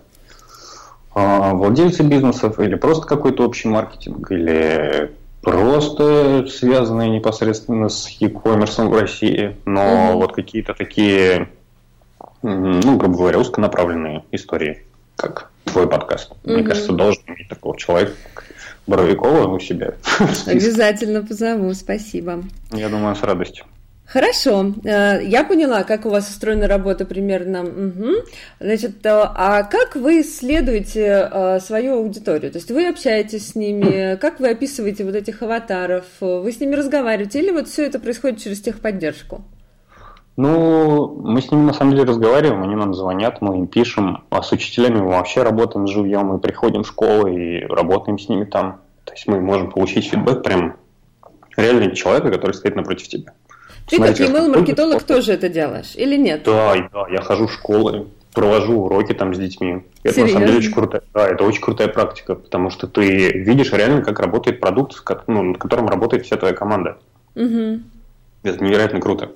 [1.13, 8.99] а, владельцы бизнесов или просто какой-то общий маркетинг, или просто связанные непосредственно с e-commerce в
[8.99, 11.49] России, но mm вот какие-то такие,
[12.41, 14.83] ну, грубо говоря, узконаправленные истории,
[15.15, 16.31] как твой подкаст.
[16.43, 18.13] mm Мне кажется, должен иметь такого человека,
[18.87, 19.93] Боровикова у себя.
[20.45, 22.43] Обязательно позову, спасибо.
[22.71, 23.65] Я думаю, с радостью.
[24.05, 27.63] Хорошо, э, я поняла, как у вас устроена работа примерно.
[27.63, 28.11] Угу.
[28.59, 32.51] Значит, э, а как вы исследуете э, свою аудиторию?
[32.51, 36.75] То есть вы общаетесь с ними, как вы описываете вот этих аватаров, вы с ними
[36.75, 39.43] разговариваете, или вот все это происходит через техподдержку?
[40.37, 44.41] Ну, мы с ними на самом деле разговариваем, они нам звонят, мы им пишем, а
[44.41, 48.81] с учителями мы вообще работаем живьем, мы приходим в школу и работаем с ними там.
[49.05, 50.75] То есть мы можем получить фидбэк прям
[51.55, 53.33] реально человека, который стоит напротив тебя.
[53.87, 56.43] Ты Смотрите, как email-маркетолог тоже это делаешь или нет?
[56.43, 59.83] Да, да, я хожу в школы, провожу уроки там с детьми.
[60.03, 60.23] Это Серьезно?
[60.23, 64.01] на самом деле очень крутая, да, это очень крутая практика, потому что ты видишь реально,
[64.01, 64.95] как работает продукт,
[65.27, 66.97] ну, над которым работает вся твоя команда.
[67.35, 67.79] Угу.
[68.43, 69.31] Это невероятно круто.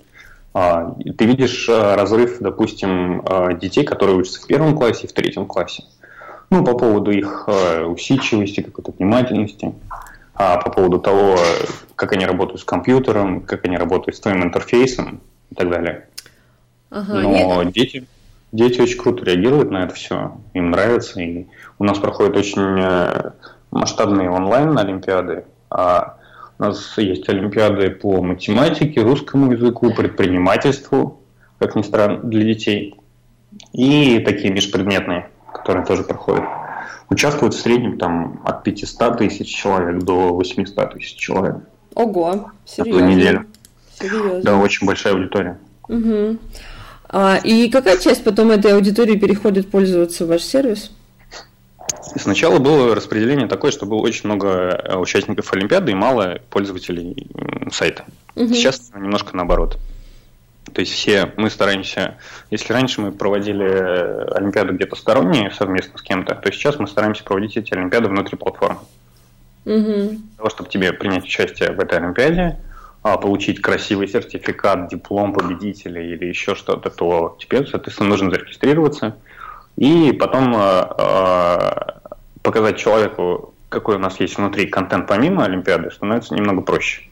[0.54, 5.14] А, ты видишь а, разрыв, допустим, а, детей, которые учатся в первом классе и в
[5.14, 5.84] третьем классе.
[6.50, 9.72] Ну, по поводу их усидчивости, какой-то внимательности,
[10.34, 11.38] по поводу того,
[11.96, 15.22] как они работают с компьютером, как они работают с твоим интерфейсом
[15.52, 16.08] и так далее.
[16.90, 17.74] Ага, Но нет.
[17.74, 18.08] дети,
[18.52, 21.22] дети очень круто реагируют на это все, им нравится.
[21.22, 21.46] И
[21.78, 23.32] у нас проходят очень э,
[23.70, 26.18] масштабные онлайн-олимпиады, а
[26.60, 31.22] у нас есть олимпиады по математике, русскому языку, предпринимательству,
[31.58, 32.96] как ни странно, для детей.
[33.72, 36.44] И такие межпредметные, которые тоже проходят.
[37.10, 41.56] Участвуют в среднем там от 500 тысяч человек до 800 тысяч человек.
[41.96, 43.00] Ого, серьезно?
[43.00, 43.46] За неделю.
[43.98, 44.42] Серьезно.
[44.42, 45.58] Да, очень большая аудитория.
[45.88, 46.38] Угу.
[47.08, 50.92] А, и какая часть потом этой аудитории переходит пользоваться ваш сервис?
[52.02, 57.28] Сначала было распределение такое, что было очень много э, участников Олимпиады и мало пользователей
[57.72, 58.06] сайта.
[58.36, 58.54] Угу.
[58.54, 59.78] Сейчас немножко наоборот.
[60.74, 62.18] То есть все мы стараемся,
[62.52, 67.24] если раньше мы проводили э, Олимпиады где-то сторонние совместно с кем-то, то сейчас мы стараемся
[67.24, 68.80] проводить эти Олимпиады внутри платформы.
[69.66, 69.84] Угу.
[69.84, 72.58] Для того, чтобы тебе принять участие в этой Олимпиаде,
[73.02, 79.18] а, получить красивый сертификат, диплом победителя или еще что-то, то тебе, соответственно, нужно зарегистрироваться
[79.80, 81.74] и потом э,
[82.42, 87.04] показать человеку, какой у нас есть внутри контент помимо Олимпиады, становится немного проще.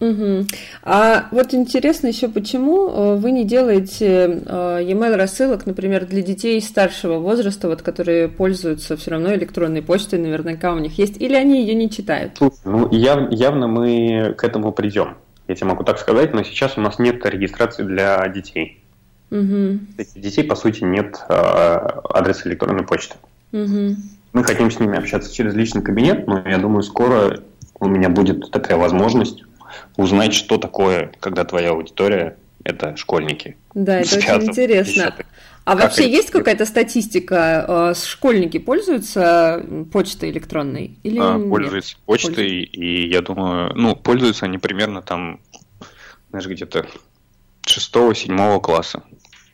[0.00, 0.44] Угу.
[0.82, 6.60] А вот интересно еще, почему э, вы не делаете э, e-mail рассылок, например, для детей
[6.60, 11.62] старшего возраста, вот, которые пользуются все равно электронной почтой, наверняка у них есть, или они
[11.62, 12.32] ее не читают?
[12.66, 15.16] Ну, яв, явно мы к этому придем,
[15.48, 18.84] я тебе могу так сказать, но сейчас у нас нет регистрации для детей.
[19.30, 19.78] Угу.
[20.14, 23.16] Детей, по сути, нет э, адреса электронной почты.
[23.52, 23.96] Угу.
[24.32, 27.40] Мы хотим с ними общаться через личный кабинет, но я думаю, скоро
[27.80, 29.44] у меня будет такая возможность
[29.96, 33.56] узнать, что такое, когда твоя аудитория это школьники.
[33.74, 35.14] Да, это очень интересно.
[35.64, 36.10] А как вообще это?
[36.10, 37.64] есть какая-то статистика?
[37.68, 39.62] Э, школьники пользуются
[39.92, 42.04] почтой электронной или а, Пользуются нет?
[42.06, 42.80] почтой, пользуются?
[42.80, 45.40] и я думаю, ну, пользуются они примерно там,
[46.30, 46.86] знаешь, где-то
[47.66, 49.02] шестого-седьмого класса.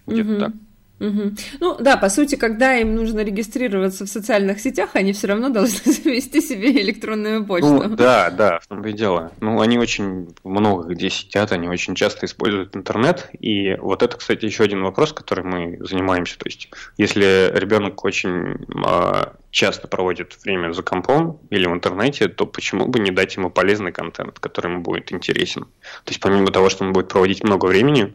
[0.06, 0.40] Где-то угу.
[0.40, 0.52] так.
[1.00, 1.32] Угу.
[1.60, 5.92] Ну да, по сути, когда им нужно регистрироваться в социальных сетях, они все равно должны
[5.92, 7.88] завести себе электронную почту.
[7.88, 9.32] Ну, да, да, в том-то и дело.
[9.40, 13.28] Ну, они очень много где сидят, они очень часто используют интернет.
[13.38, 16.38] И вот это, кстати, еще один вопрос, который мы занимаемся.
[16.38, 22.46] То есть, если ребенок очень э, часто проводит время за компом или в интернете, то
[22.46, 25.64] почему бы не дать ему полезный контент, который ему будет интересен?
[26.04, 28.14] То есть, помимо того, что он будет проводить много времени,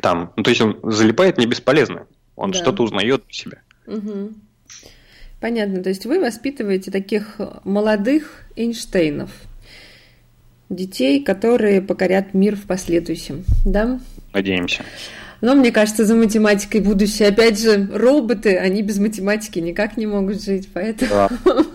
[0.00, 0.32] там.
[0.36, 2.06] Ну, то есть он залипает не бесполезно.
[2.36, 2.58] Он да.
[2.58, 3.58] что-то узнает для себя.
[3.86, 4.32] Угу.
[5.40, 5.82] Понятно.
[5.82, 9.30] То есть вы воспитываете таких молодых Эйнштейнов,
[10.68, 14.00] детей, которые покорят мир в последующем, да?
[14.32, 14.84] Надеемся.
[15.40, 17.28] Но мне кажется, за математикой будущее.
[17.28, 21.10] Опять же, роботы, они без математики никак не могут жить, поэтому...
[21.10, 21.28] Да.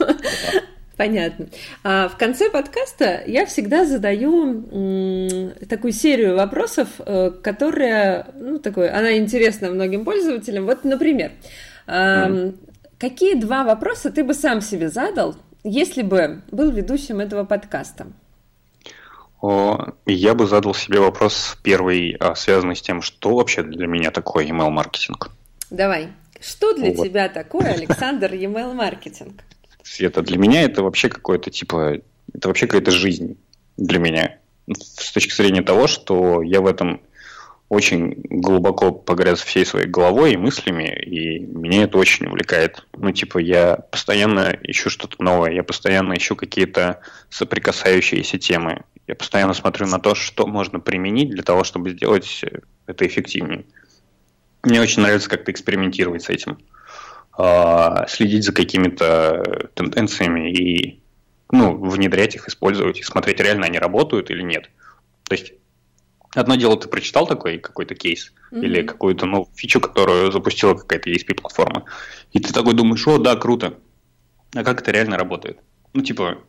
[1.02, 1.48] Понятно.
[1.84, 9.18] А в конце подкаста я всегда задаю такую серию вопросов, э, которая, ну, такой, она
[9.18, 10.68] интересна многим пользователям.
[10.68, 11.32] Вот, например,
[11.88, 12.56] mm.
[13.00, 18.06] какие два вопроса ты бы сам себе задал, если бы был ведущим этого подкаста?
[20.06, 24.46] Я бы задал себе вопрос первый, а, связанный с тем, что вообще для меня такое
[24.46, 25.32] email-маркетинг.
[25.72, 26.10] Давай.
[26.40, 27.08] Что для вот.
[27.08, 29.42] тебя такое, Александр, email-маркетинг?
[29.92, 32.00] Света, для меня это вообще какое-то типа,
[32.34, 33.38] это вообще какая-то жизнь
[33.76, 34.38] для меня.
[34.70, 37.02] С точки зрения того, что я в этом
[37.68, 42.86] очень глубоко погряз всей своей головой и мыслями, и меня это очень увлекает.
[42.96, 48.84] Ну, типа, я постоянно ищу что-то новое, я постоянно ищу какие-то соприкасающиеся темы.
[49.08, 52.46] Я постоянно смотрю на то, что можно применить для того, чтобы сделать
[52.88, 53.66] это эффективнее.
[54.64, 56.52] Мне очень нравится как-то экспериментировать с этим.
[56.52, 56.62] А,
[58.08, 61.02] следить за какими-то тенденциями и
[61.52, 64.70] ну, внедрять их, использовать и смотреть, реально они работают или нет.
[65.24, 65.54] То есть
[66.34, 68.62] одно дело, ты прочитал такой какой-то кейс mm-hmm.
[68.62, 71.86] или какую-то новую фичу, которую запустила какая-то ESP-платформа,
[72.32, 73.78] и ты такой думаешь, о, да, круто.
[74.54, 75.60] А как это реально работает?
[75.94, 76.40] Ну, типа,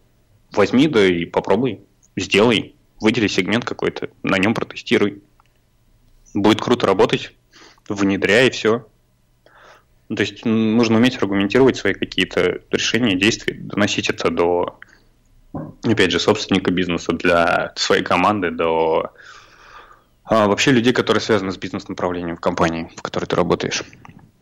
[0.53, 1.81] возьми, да и попробуй,
[2.17, 5.23] сделай, выдели сегмент какой-то, на нем протестируй.
[6.35, 7.35] Будет круто работать,
[7.89, 8.87] внедряй и все.
[10.13, 14.79] Ну, то есть нужно уметь аргументировать свои какие-то решения, действия, доносить это до,
[15.85, 19.15] опять же, собственника бизнеса, для своей команды, до
[20.25, 23.85] а, вообще людей, которые связаны с бизнес-направлением в компании, в которой ты работаешь.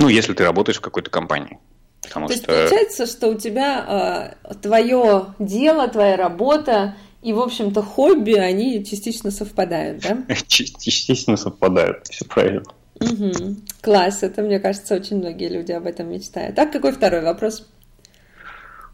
[0.00, 1.60] Ну, если ты работаешь в какой-то компании.
[2.02, 2.52] Потому То что...
[2.52, 8.84] есть получается, что у тебя э, твое дело, твоя работа и, в общем-то, хобби, они
[8.84, 10.34] частично совпадают, да?
[10.48, 12.64] Частично совпадают, все правильно.
[13.00, 13.56] Угу.
[13.82, 16.54] Класс, это, мне кажется, очень многие люди об этом мечтают.
[16.54, 17.66] Так, какой второй вопрос?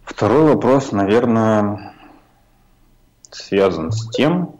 [0.04, 1.92] Второй вопрос, наверное,
[3.30, 4.54] связан с тем,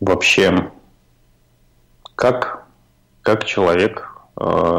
[0.00, 0.70] вообще,
[2.14, 2.66] как,
[3.22, 4.08] как человек
[4.40, 4.78] э,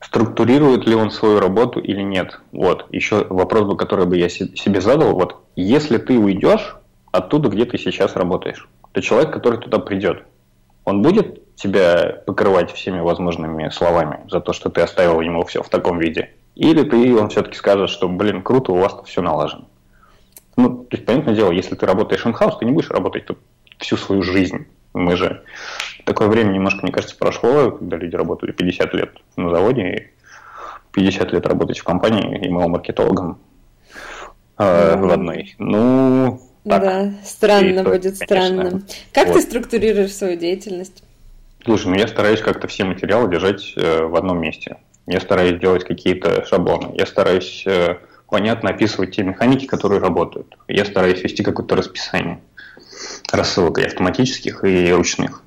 [0.00, 2.40] структурирует ли он свою работу или нет.
[2.52, 6.76] Вот, еще вопрос, бы, который бы я себе задал, вот, если ты уйдешь
[7.10, 10.24] оттуда, где ты сейчас работаешь, то человек, который туда придет,
[10.84, 15.68] он будет тебя покрывать всеми возможными словами за то, что ты оставил ему все в
[15.68, 16.30] таком виде?
[16.54, 19.68] Или ты, он все-таки скажет, что, блин, круто, у вас тут все налажено.
[20.56, 23.38] Ну, то есть, понятное дело, если ты работаешь in-house, ты не будешь работать тут
[23.78, 24.66] всю свою жизнь.
[24.92, 25.42] Мы же...
[26.04, 30.10] Такое время немножко, мне кажется, прошло, когда люди работали 50 лет на заводе, и
[30.92, 33.38] 50 лет работать в компании email-маркетологом
[34.58, 35.54] э, в одной.
[35.58, 36.82] Ну, так.
[36.82, 38.24] Да, странно и будет, конечно.
[38.26, 38.82] странно.
[39.12, 39.34] Как вот.
[39.34, 41.02] ты структурируешь свою деятельность?
[41.64, 44.76] Слушай, ну я стараюсь как-то все материалы держать э, в одном месте.
[45.06, 46.94] Я стараюсь делать какие-то шаблоны.
[46.96, 47.98] Я стараюсь э,
[48.28, 50.56] понятно описывать те механики, которые работают.
[50.68, 52.40] Я стараюсь вести какое-то расписание
[53.32, 55.42] рассылок и автоматических, и ручных.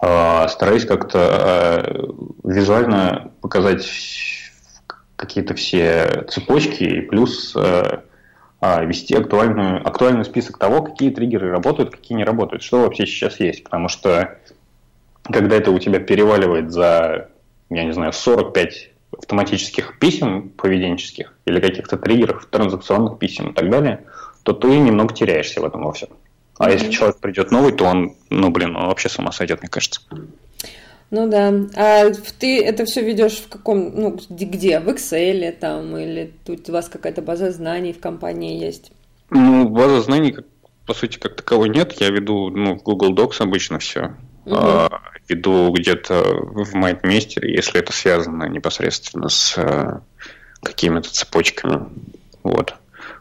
[0.00, 2.06] Э, стараюсь как-то э,
[2.44, 3.86] визуально показать
[5.16, 8.00] какие-то все цепочки и плюс э,
[8.60, 13.64] вести актуальную, актуальный список того, какие триггеры работают, какие не работают, что вообще сейчас есть.
[13.64, 14.38] Потому что
[15.22, 17.28] когда это у тебя переваливает за,
[17.70, 24.04] я не знаю, 45 автоматических писем поведенческих или каких-то триггеров, транзакционных писем и так далее,
[24.42, 26.08] то ты немного теряешься в этом во всем.
[26.58, 26.72] А mm-hmm.
[26.72, 30.00] если человек придет новый, то он, ну, блин, он вообще с ума сойдет, мне кажется.
[31.10, 31.54] Ну да.
[31.74, 34.78] А ты это все ведешь в каком, ну, где?
[34.78, 38.92] В Excel там, или тут у вас какая-то база знаний в компании есть?
[39.30, 40.36] Ну, база знаний,
[40.86, 41.94] по сути, как таковой нет.
[42.00, 44.14] Я веду, ну, в Google Docs обычно все.
[44.44, 44.54] Угу.
[44.54, 50.02] А, веду где-то в MindMeister, если это связано непосредственно с а,
[50.62, 51.86] какими-то цепочками.
[52.42, 52.74] Вот.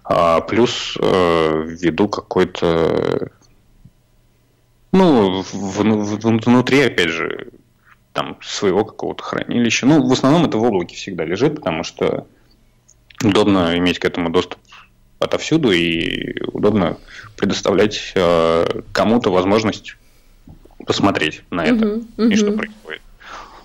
[0.04, 3.30] А плюс э, веду какой-то
[4.94, 7.52] ну, в, в, внутри, опять же,
[8.18, 9.86] там, своего какого-то хранилища.
[9.86, 12.26] Ну, в основном это в облаке всегда лежит, потому что
[13.24, 14.59] удобно иметь к этому доступ
[15.20, 16.97] отовсюду и удобно
[17.36, 19.97] предоставлять э, кому-то возможность
[20.84, 22.30] посмотреть на это uh-huh.
[22.32, 23.01] и что происходит.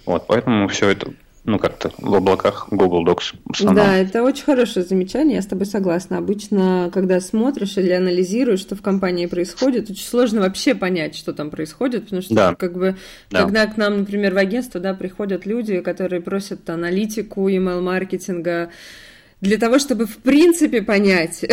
[0.04, 1.14] Вот, поэтому все это
[1.44, 3.34] ну, как-то в облаках Google Docs.
[3.74, 6.18] Да, это очень хорошее замечание, я с тобой согласна.
[6.18, 11.50] Обычно, когда смотришь или анализируешь, что в компании происходит, очень сложно вообще понять, что там
[11.50, 12.54] происходит, потому что, да.
[12.54, 12.96] как бы,
[13.30, 13.42] да.
[13.42, 18.70] когда к нам, например, в агентство, да, приходят люди, которые просят аналитику, email-маркетинга,
[19.42, 21.44] для того, чтобы в принципе понять,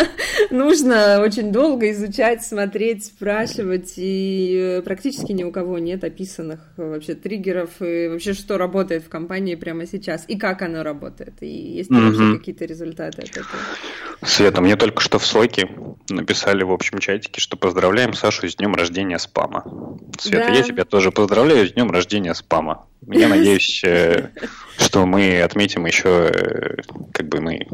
[0.50, 7.80] нужно очень долго изучать, смотреть, спрашивать, и практически ни у кого нет описанных вообще триггеров,
[7.80, 11.96] и вообще что работает в компании прямо сейчас, и как оно работает, и есть ли
[11.96, 12.10] mm-hmm.
[12.10, 13.46] вообще какие-то результаты от этого.
[14.24, 15.70] Света, мне только что в Слойке
[16.10, 19.62] написали в общем чатике, что поздравляем Сашу с днем рождения спама.
[20.18, 20.54] Света, да.
[20.54, 22.87] я тебя тоже поздравляю с днем рождения спама.
[23.06, 24.30] Я надеюсь, э,
[24.78, 26.76] что мы отметим еще, э,
[27.12, 27.66] как бы мы...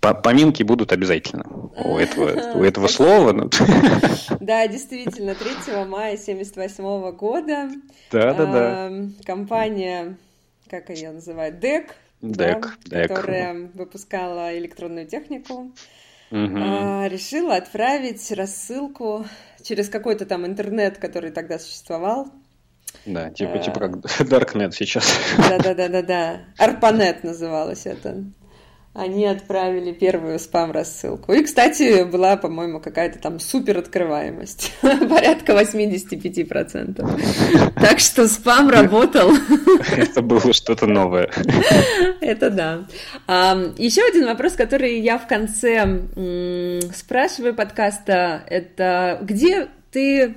[0.00, 3.50] Поминки будут обязательно у этого, у этого слова.
[4.40, 7.70] Да, действительно, 3 мая 1978 года.
[8.12, 8.92] Да, да, да.
[9.24, 10.16] Компания,
[10.70, 11.86] как ее называют, DEC,
[12.22, 15.72] DEC, да, которая выпускала электронную технику,
[16.30, 16.56] угу.
[17.08, 19.26] решила отправить рассылку
[19.62, 22.28] через какой-то там интернет, который тогда существовал,
[23.04, 25.18] да, типа, типа как Darknet сейчас.
[25.38, 26.40] Да-да-да-да-да.
[26.58, 28.24] Арпанет называлось это.
[28.98, 31.34] Они отправили первую спам-рассылку.
[31.34, 34.72] И, кстати, была, по-моему, какая-то там супер открываемость.
[34.80, 37.74] Порядка 85%.
[37.74, 39.32] Так что спам работал.
[39.94, 41.28] Это было что-то новое.
[42.22, 42.86] Это да.
[43.76, 50.36] Еще один вопрос, который я в конце спрашиваю подкаста, это где ты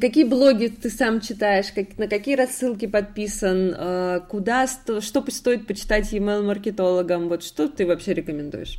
[0.00, 6.12] Какие блоги ты сам читаешь, как, на какие рассылки подписан, э, куда, что, стоит почитать
[6.12, 8.78] email-маркетологам, вот что ты вообще рекомендуешь?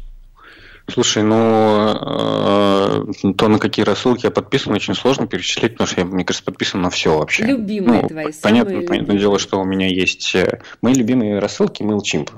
[0.87, 6.05] Слушай, ну э, то, на какие рассылки я подписан, очень сложно перечислить, потому что я,
[6.05, 7.43] мне кажется, подписан на все вообще.
[7.43, 9.19] Любимые ну, твои, понятно, самые Понятное любимые.
[9.19, 12.29] дело, что у меня есть э, мои любимые рассылки MailChimp.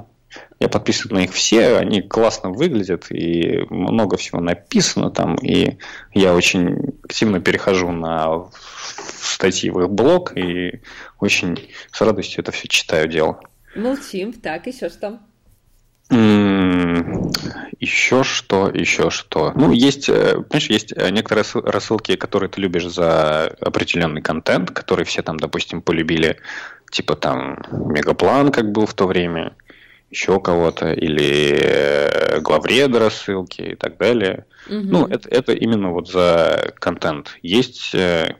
[0.59, 5.78] Я подписан на них все, они классно выглядят, и много всего написано там, и
[6.13, 8.49] я очень активно перехожу на
[9.38, 10.82] статьи в их блог, и
[11.19, 13.39] очень с радостью это все читаю, дело.
[13.75, 15.19] Молчим, так, еще что?
[17.80, 19.51] Еще что, еще что.
[19.53, 25.03] Ну, есть, э, понимаешь, есть э, некоторые рассылки, которые ты любишь за определенный контент, который
[25.03, 26.38] все там, допустим, полюбили,
[26.91, 29.53] типа там Мегаплан, как был в то время,
[30.10, 34.45] еще кого-то, или э, главреда рассылки и так далее.
[34.68, 34.76] Угу.
[34.76, 37.38] Ну, это, это именно вот за контент.
[37.41, 38.36] Есть э,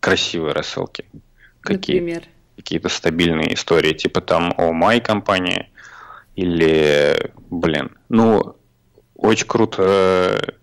[0.00, 1.04] красивые рассылки.
[1.60, 2.22] Какие, Например?
[2.56, 5.70] Какие-то стабильные истории, типа там о май компании,
[6.36, 8.56] или, блин, ну,
[9.16, 10.54] очень круто.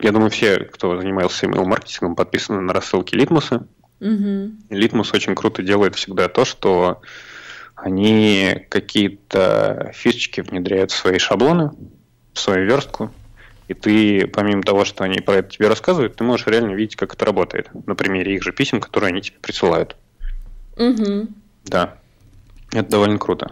[0.00, 3.66] Я думаю, все, кто занимался email-маркетингом, подписаны на рассылки Литмуса.
[4.00, 4.50] Угу.
[4.70, 7.00] Литмус очень круто делает всегда то, что
[7.76, 11.70] они какие-то фишечки внедряют в свои шаблоны,
[12.32, 13.12] в свою верстку,
[13.68, 17.14] и ты, помимо того, что они про это тебе рассказывают, ты можешь реально видеть, как
[17.14, 17.68] это работает.
[17.86, 19.96] На примере их же писем, которые они тебе присылают.
[20.76, 21.28] Угу.
[21.64, 21.98] Да.
[22.72, 23.50] Это довольно круто.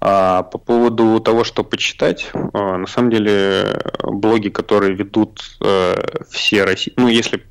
[0.00, 5.94] А по поводу того, что почитать, а, на самом деле блоги, которые ведут э,
[6.30, 7.42] все России, ну, если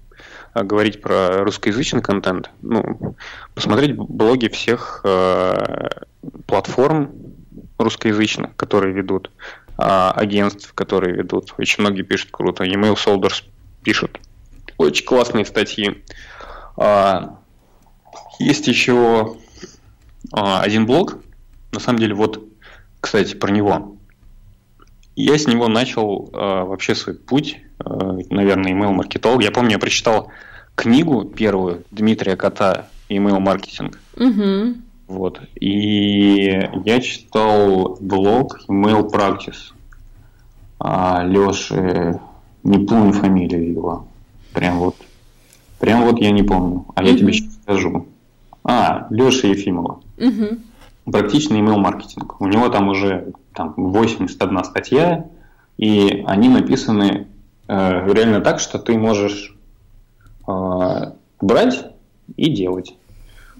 [0.54, 3.16] говорить про русскоязычный контент, ну,
[3.56, 5.90] посмотреть блоги всех э,
[6.46, 7.12] платформ
[7.78, 9.32] русскоязычных, которые ведут,
[9.78, 11.54] э, агентств, которые ведут.
[11.58, 12.64] Очень многие пишут круто.
[12.64, 13.44] Email Soldiers
[13.84, 14.20] пишут
[14.78, 16.04] очень классные статьи.
[16.78, 17.40] А,
[18.40, 19.38] есть еще
[20.32, 21.18] а, один блог.
[21.72, 22.44] На самом деле, вот,
[23.00, 23.93] кстати, про него.
[25.16, 29.44] Я с него начал э, вообще свой путь, э, наверное, email-маркетолог.
[29.44, 30.30] Я помню, я прочитал
[30.76, 34.00] книгу первую Дмитрия Кота «Email-маркетинг».
[34.18, 34.76] Угу.
[35.08, 35.42] Вот.
[35.60, 39.74] И я читал блог Email Practice.
[40.80, 42.20] А, Леши,
[42.64, 44.08] не помню фамилию его.
[44.54, 44.96] Прям вот.
[45.80, 46.86] Прям вот я не помню.
[46.96, 48.08] А я тебе сейчас скажу.
[48.64, 50.00] А, Леша Ефимова.
[50.18, 51.12] Угу.
[51.12, 52.42] Практичный email маркетинг.
[52.42, 55.28] У него там уже там, 81 статья,
[55.78, 57.28] и они написаны
[57.68, 59.56] э, реально так, что ты можешь
[60.48, 61.86] э, брать
[62.36, 62.96] и делать.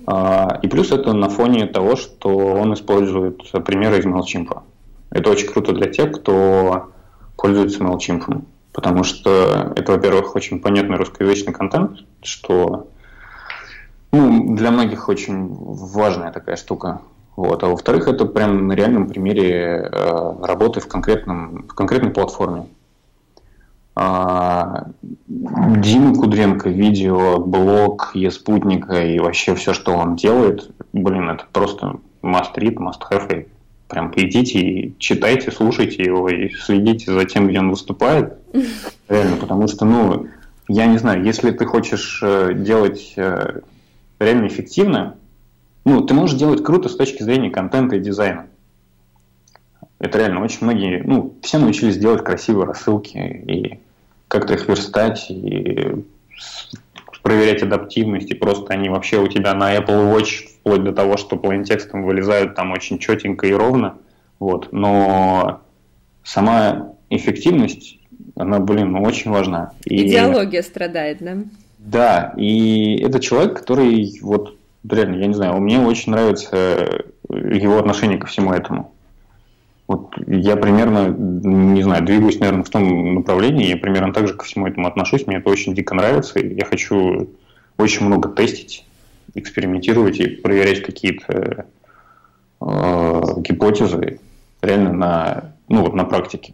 [0.08, 4.62] Э, и плюс это на фоне того, что он использует примеры из MailChimp.
[5.10, 6.92] Это очень круто для тех, кто
[7.38, 8.44] пользуется MailChimp.
[8.74, 12.88] Потому что это, во-первых, очень понятный русскоязычный контент, что
[14.12, 17.02] ну, для многих очень важная такая штука.
[17.36, 17.64] Вот.
[17.64, 22.68] А во-вторых, это прям на реальном примере э, работы в, конкретном, в конкретной платформе.
[23.96, 24.88] А,
[25.28, 32.56] Дима Кудренко, видео, блог Еспутника и вообще все, что он делает, блин, это просто must
[32.56, 33.42] read, must have.
[33.42, 33.48] И
[33.88, 38.38] прям идите и читайте, слушайте его и следите за тем, где он выступает.
[39.10, 40.28] Реально, потому что, ну,
[40.68, 43.62] я не знаю, если ты хочешь э, делать э,
[44.20, 45.18] реально эффективно,
[45.86, 48.48] ну, ты можешь делать круто с точки зрения контента и дизайна.
[50.00, 53.80] Это реально очень многие, ну, все научились делать красивые рассылки и
[54.28, 56.04] как-то их верстать, и
[57.24, 61.38] проверять адаптивность, и просто они вообще у тебя на Apple Watch, вплоть до того, что
[61.38, 63.96] plain текстом вылезают там очень четенько и ровно,
[64.40, 65.62] вот, но
[66.24, 67.98] сама эффективность,
[68.36, 69.72] она, блин, ну, очень важна.
[69.86, 70.06] И...
[70.06, 71.38] Идеология страдает, да?
[71.80, 74.58] Да, и это человек, который вот
[74.90, 78.94] реально, я не знаю, мне очень нравится его отношение ко всему этому.
[79.88, 84.46] Вот я примерно, не знаю, двигаюсь, наверное, в том направлении, я примерно так же ко
[84.46, 87.30] всему этому отношусь, мне это очень дико нравится, и я хочу
[87.78, 88.86] очень много тестить,
[89.36, 91.66] экспериментировать и проверять какие-то
[92.62, 94.20] э, гипотезы
[94.62, 96.54] реально на, ну, вот на практике.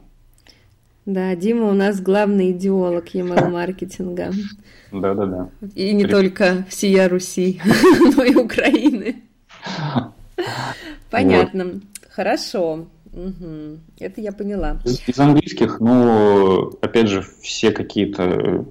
[1.10, 4.32] Да, Дима у нас главный идеолог email-маркетинга.
[4.92, 5.50] Да-да-да.
[5.74, 6.12] И не При...
[6.12, 7.60] только всея Руси,
[8.16, 9.16] но и Украины.
[11.10, 11.64] Понятно.
[11.64, 11.82] Вот.
[12.12, 12.86] Хорошо.
[13.12, 13.80] Угу.
[14.00, 14.82] Это я поняла.
[14.86, 18.68] Из английских, ну, опять же, все какие-то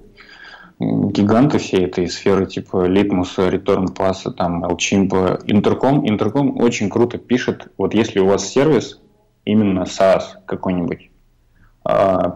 [0.79, 6.07] гиганты всей этой сферы, типа Литмуса, Return Pass, там, MailChimp, Интерком.
[6.07, 9.01] Интерком очень круто пишет, вот если у вас сервис,
[9.43, 11.09] именно SaaS какой-нибудь,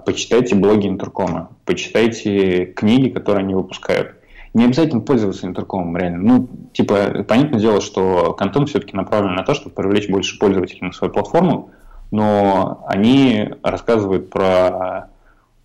[0.05, 4.15] почитайте блоги Интеркома, почитайте книги, которые они выпускают.
[4.53, 6.17] Не обязательно пользоваться Интеркомом, реально.
[6.19, 10.91] Ну, типа, понятное дело, что контент все-таки направлен на то, чтобы привлечь больше пользователей на
[10.91, 11.71] свою платформу,
[12.11, 15.09] но они рассказывают про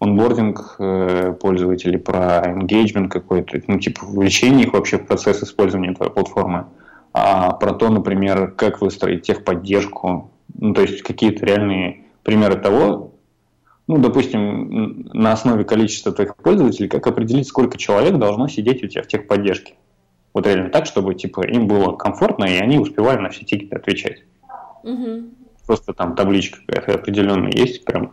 [0.00, 6.12] онбординг э, пользователей, про engagement какой-то, ну, типа, вовлечение их вообще в процесс использования твоей
[6.12, 6.66] платформы,
[7.12, 13.07] а про то, например, как выстроить техподдержку, ну, то есть какие-то реальные примеры того,
[13.88, 19.02] ну, допустим, на основе количества твоих пользователей, как определить, сколько человек должно сидеть у тебя
[19.02, 19.74] в техподдержке.
[20.34, 24.24] Вот реально так, чтобы типа им было комфортно, и они успевали на все тикеты отвечать.
[24.84, 25.22] Угу.
[25.66, 28.12] Просто там табличка какая-то определенная есть, прям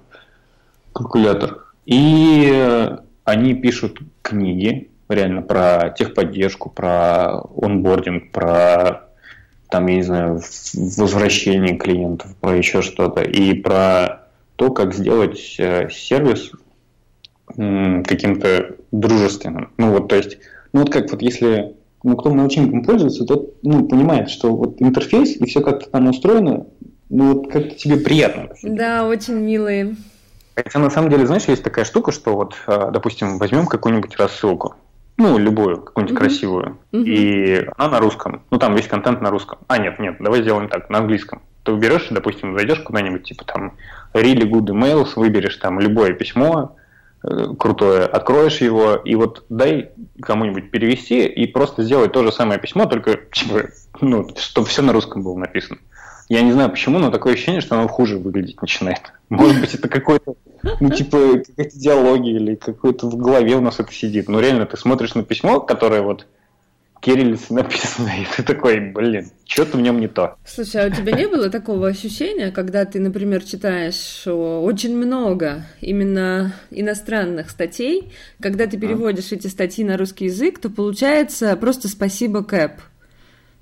[0.93, 1.73] калькулятор.
[1.85, 2.89] И
[3.25, 9.09] они пишут книги, реально про техподдержку, про онбординг, про
[9.69, 10.41] там, я не знаю,
[10.73, 14.24] возвращение клиентов, про еще что-то, и про
[14.55, 16.51] то, как сделать э, сервис
[17.47, 19.71] каким-то дружественным.
[19.77, 20.39] Ну вот, то есть,
[20.73, 21.75] ну вот как вот если
[22.05, 26.67] ну, кто научником пользуется, тот ну, понимает, что вот интерфейс и все как-то там устроено,
[27.09, 28.49] ну вот как-то тебе приятно.
[28.61, 29.95] Да, очень милые.
[30.55, 34.75] Хотя на самом деле, знаешь, есть такая штука, что вот, э, допустим, возьмем какую-нибудь рассылку,
[35.17, 36.19] ну, любую, какую-нибудь mm-hmm.
[36.19, 37.03] красивую, mm-hmm.
[37.05, 39.59] и она на русском, ну, там весь контент на русском.
[39.67, 41.41] А, нет, нет, давай сделаем так, на английском.
[41.65, 43.73] Ты уберешь, допустим, зайдешь куда-нибудь, типа там
[44.13, 46.75] really good emails, выберешь там любое письмо
[47.23, 49.89] э, крутое, откроешь его, и вот дай
[50.21, 53.69] кому-нибудь перевести и просто сделай то же самое письмо, только типа,
[53.99, 55.79] ну, чтобы все на русском было написано.
[56.29, 59.01] Я не знаю почему, но такое ощущение, что оно хуже выглядеть начинает.
[59.29, 60.35] Может быть, это какой-то,
[60.79, 64.29] ну, типа, какая-то идеология или какой-то в голове у нас это сидит.
[64.29, 66.27] Но реально, ты смотришь на письмо, которое вот
[67.05, 70.37] кириллице написано, и ты такой, блин, что-то в нем не то.
[70.43, 76.55] Слушай, а у тебя не было такого ощущения, когда ты, например, читаешь очень много именно
[76.71, 78.11] иностранных статей,
[78.41, 82.71] когда ты переводишь эти статьи на русский язык, то получается просто спасибо Кэп.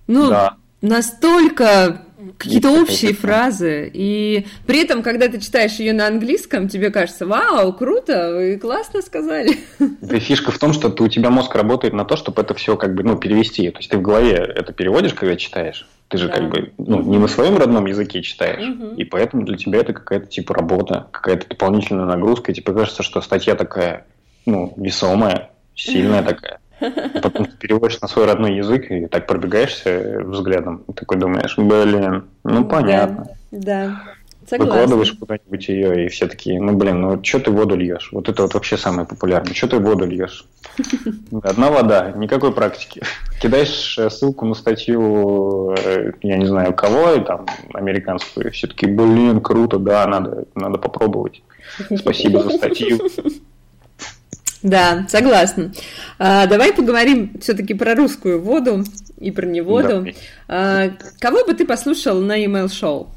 [0.08, 0.56] Ну, да.
[0.82, 2.02] настолько
[2.38, 3.90] какие-то общие фразы.
[3.94, 9.02] И при этом, когда ты читаешь ее на английском, тебе кажется, вау, круто, вы классно
[9.02, 9.58] сказали.
[10.02, 12.76] Да фишка в том, что ты, у тебя мозг работает на то, чтобы это все
[12.76, 13.70] как бы, ну, перевести.
[13.70, 15.88] То есть ты в голове это переводишь, когда читаешь.
[16.10, 16.36] Ты же да.
[16.36, 18.68] как бы ну, не на своем родном языке читаешь.
[18.68, 18.96] Угу.
[18.96, 22.52] И поэтому для тебя это какая-то типа работа, какая-то дополнительная нагрузка.
[22.52, 24.06] И тебе кажется, что статья такая,
[24.46, 26.60] ну, весомая, сильная такая.
[27.22, 30.84] Потом ты переводишь на свой родной язык и так пробегаешься взглядом.
[30.88, 33.28] И такой думаешь, блин, ну понятно.
[33.52, 34.04] Да, да.
[34.50, 34.74] Согласна.
[34.74, 38.10] Выкладываешь куда-нибудь ее, и все такие, ну блин, ну что ты воду льешь?
[38.12, 39.54] Вот это вот вообще самое популярное.
[39.54, 40.46] Что ты воду льешь?
[41.44, 43.02] Одна вода, никакой практики.
[43.42, 48.86] Кидаешь э, ссылку на статью, э, я не знаю кого, и там американскую, все таки
[48.86, 51.42] блин, круто, да, надо, надо попробовать.
[51.96, 53.00] Спасибо за статью.
[54.64, 55.74] Да, согласна.
[56.18, 58.84] А, давай поговорим все-таки про русскую воду
[59.18, 60.08] и про неводу.
[60.48, 63.12] А, кого бы ты послушал на email шоу?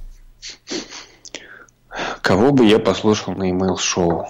[2.21, 4.27] Кого бы я послушал на email шоу?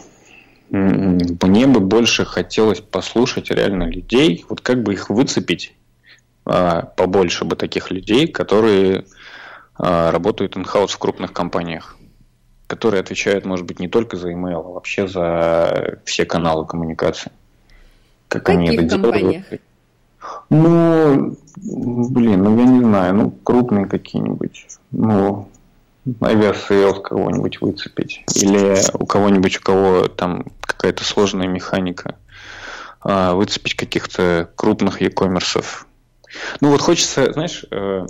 [0.69, 5.75] Мне бы больше хотелось послушать реально людей, вот как бы их выцепить,
[6.45, 9.07] а, побольше бы таких людей, которые
[9.75, 11.97] а, работают in-house в крупных компаниях
[12.67, 17.31] которые отвечают, может быть, не только за email, а вообще за все каналы коммуникации.
[18.29, 19.49] Как в они это компаниях?
[19.49, 19.63] делают.
[20.51, 25.49] Ну, блин, ну я не знаю, ну крупные какие-нибудь, ну,
[26.21, 28.25] Aviasales кого-нибудь выцепить.
[28.35, 32.17] Или у кого-нибудь, у кого там какая-то сложная механика,
[33.01, 35.63] а, выцепить каких-то крупных e-commerce.
[36.61, 38.07] Ну вот хочется, знаешь, э,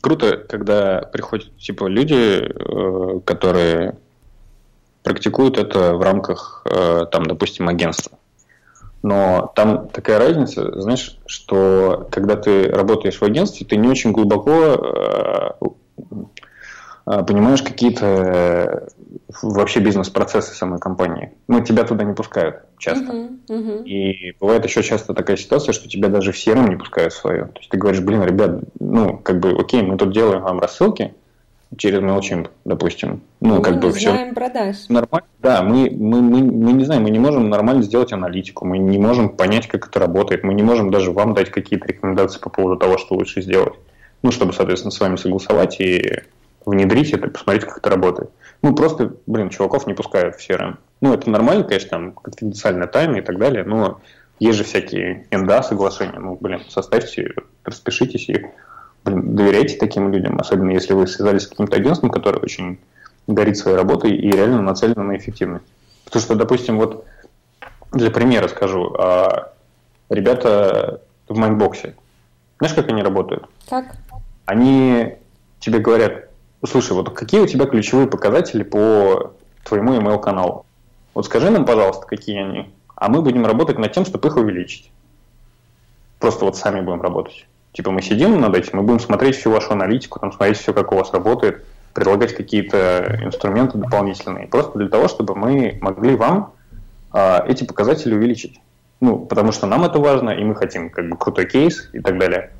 [0.00, 3.96] круто, когда приходят типа люди, э, которые
[5.02, 8.18] практикуют это в рамках, э, там, допустим, агентства.
[9.02, 14.50] Но там такая разница, знаешь, что когда ты работаешь в агентстве, ты не очень глубоко
[14.52, 15.50] э,
[17.08, 18.88] понимаешь какие-то
[19.42, 21.32] вообще бизнес-процессы самой компании.
[21.48, 23.12] Ну, тебя туда не пускают часто.
[23.12, 23.84] Uh-huh, uh-huh.
[23.84, 27.46] И бывает еще часто такая ситуация, что тебя даже в CRM не пускают свое.
[27.46, 31.14] То есть ты говоришь, блин, ребят, ну, как бы, окей, мы тут делаем вам рассылки
[31.76, 33.22] через MailChimp, допустим.
[33.40, 34.76] Ну, мы как не бы знаем все продаж.
[34.88, 35.26] Нормально.
[35.40, 38.98] Да, мы, мы, мы, мы не знаем, мы не можем нормально сделать аналитику, мы не
[38.98, 42.78] можем понять, как это работает, мы не можем даже вам дать какие-то рекомендации по поводу
[42.78, 43.74] того, что лучше сделать.
[44.22, 46.22] Ну, чтобы, соответственно, с вами согласовать и
[46.68, 48.30] внедрить это, посмотреть, как это работает.
[48.62, 50.76] Ну, просто, блин, чуваков не пускают в CRM.
[51.00, 54.00] Ну, это нормально, конечно, там конфиденциальная тайна и так далее, но
[54.38, 56.18] есть же всякие NDA соглашения.
[56.18, 57.34] Ну, блин, составьте,
[57.64, 58.46] распишитесь и
[59.04, 62.78] блин, доверяйте таким людям, особенно если вы связались с каким-то агентством, которое очень
[63.26, 65.64] горит своей работой и реально нацелено на эффективность.
[66.04, 67.04] Потому что, допустим, вот
[67.92, 69.52] для примера скажу, а,
[70.10, 71.94] ребята в Mindbox е,
[72.58, 73.46] знаешь, как они работают?
[73.68, 73.96] Как?
[74.46, 75.16] Они
[75.60, 76.27] тебе говорят,
[76.66, 79.32] Слушай, вот какие у тебя ключевые показатели по
[79.64, 80.66] твоему email-каналу?
[81.14, 84.90] Вот скажи нам, пожалуйста, какие они, а мы будем работать над тем, чтобы их увеличить.
[86.18, 87.46] Просто вот сами будем работать.
[87.72, 90.90] Типа мы сидим над этим, мы будем смотреть всю вашу аналитику, там смотреть все, как
[90.90, 91.64] у вас работает,
[91.94, 94.48] предлагать какие-то инструменты дополнительные.
[94.48, 96.54] Просто для того, чтобы мы могли вам
[97.12, 98.60] а, эти показатели увеличить.
[99.00, 102.18] Ну, потому что нам это важно, и мы хотим как бы крутой кейс и так
[102.18, 102.50] далее.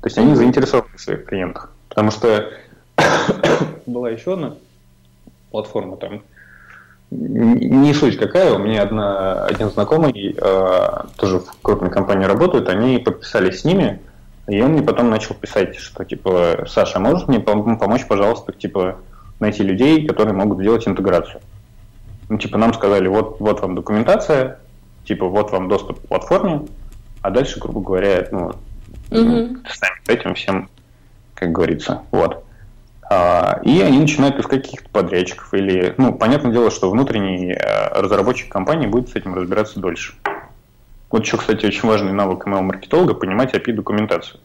[0.00, 1.70] То есть они заинтересованы в своих клиентах.
[1.90, 2.50] Потому что
[3.86, 4.54] была еще одна
[5.50, 6.22] платформа там,
[7.10, 12.98] не суть какая, у меня одна, один знакомый, э, тоже в крупной компании работает, они
[12.98, 14.00] подписались с ними,
[14.48, 18.96] и он мне потом начал писать, что типа, Саша, можешь мне помочь, пожалуйста, типа,
[19.40, 21.40] найти людей, которые могут сделать интеграцию?
[22.28, 24.58] Ну, типа, нам сказали, вот, вот вам документация,
[25.04, 26.62] типа, вот вам доступ к платформе,
[27.20, 28.52] а дальше, грубо говоря, ну,
[29.10, 29.58] угу.
[29.68, 30.70] сами этим всем,
[31.34, 32.44] как говорится, вот.
[33.10, 35.52] А, и они начинают искать каких-то подрядчиков.
[35.54, 40.14] Или, ну, понятное дело, что внутренний э, разработчик компании будет с этим разбираться дольше.
[41.10, 44.40] Вот еще, кстати, очень важный навык ML-маркетолога– понимать API-документацию.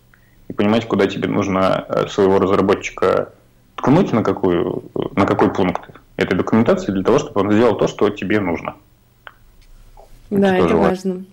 [0.50, 3.32] И понимать, куда тебе нужно э, своего разработчика
[3.76, 4.84] ткнуть, на, какую,
[5.16, 8.76] на какой пункт этой документации, для того, чтобы он сделал то, что тебе нужно.
[10.30, 11.26] Да, это, это важно.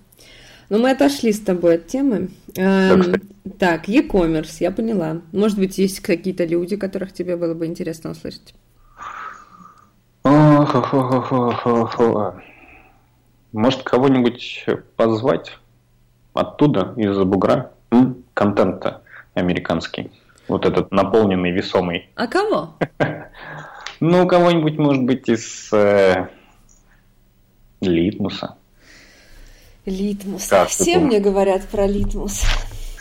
[0.69, 2.31] Но мы отошли с тобой от темы.
[2.57, 3.15] Эм,
[3.59, 5.21] так, e-commerce, я поняла.
[5.33, 8.55] Может быть, есть какие-то люди, которых тебе было бы интересно услышать?
[13.53, 14.67] Может, кого-нибудь
[14.97, 15.59] позвать
[16.33, 17.73] оттуда, из-за бугра?
[18.33, 19.03] Контент-то
[19.35, 20.11] американский.
[20.49, 22.11] Вот этот наполненный, весомый.
[22.15, 22.75] А кого?
[24.01, 26.29] Ну, кого-нибудь, может быть, из э,
[27.81, 28.57] Литмуса.
[29.87, 30.47] Литмус.
[30.49, 32.43] Как Все мне говорят про литмус.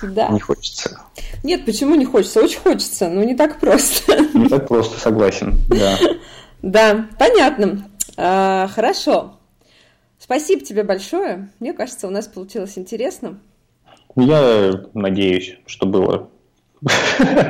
[0.02, 0.28] Да.
[0.28, 1.00] Не хочется.
[1.44, 2.42] Нет, почему не хочется?
[2.42, 4.22] Очень хочется, но не так просто.
[4.34, 5.98] Не так просто, согласен, да.
[6.62, 7.90] Да, понятно.
[8.18, 9.40] А, хорошо.
[10.20, 11.54] Спасибо тебе большое.
[11.62, 13.40] Мне кажется, у нас получилось интересно.
[14.18, 16.28] Я надеюсь, что было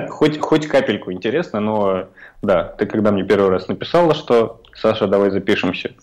[0.10, 2.08] хоть, хоть капельку интересно, но
[2.42, 5.94] да, ты когда мне первый раз написала, что Саша, давай запишемся,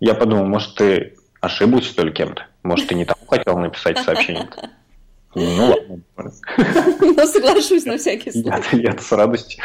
[0.00, 2.46] я подумал, может, ты ошиблась, что ли, кем-то?
[2.62, 4.48] Может, ты не тому хотел написать сообщение?
[5.34, 6.00] Ну ладно.
[7.00, 8.76] Но соглашусь на всякий случай.
[8.76, 9.62] Я, я с радостью.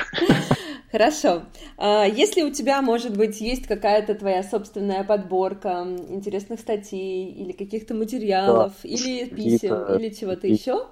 [0.91, 1.43] Хорошо.
[1.77, 7.95] А, если у тебя, может быть, есть какая-то твоя собственная подборка интересных статей или каких-то
[7.95, 10.85] материалов, да, или писем, или чего-то еще?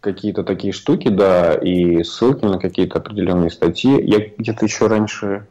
[0.00, 4.02] Какие-то такие штуки, да, и ссылки на какие-то определенные статьи.
[4.02, 5.46] Я где-то еще раньше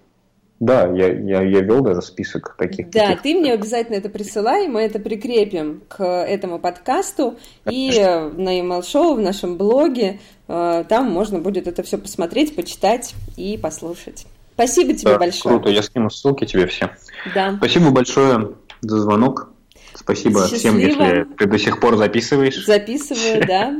[0.66, 2.90] да, я, я, я вел даже список таких.
[2.90, 3.22] Да, таких...
[3.22, 8.32] ты мне обязательно это присылай, мы это прикрепим к этому подкасту Конечно.
[8.38, 10.22] и на email шоу в нашем блоге.
[10.48, 14.26] Э, там можно будет это все посмотреть, почитать и послушать.
[14.54, 15.56] Спасибо тебе да, большое.
[15.56, 16.92] Круто, я скину ссылки тебе все.
[17.36, 17.56] Да.
[17.58, 19.50] Спасибо большое за звонок.
[19.96, 20.60] Спасибо счастливо.
[20.60, 22.66] всем, если ты до сих пор записываешь.
[22.66, 23.80] Записываю, да.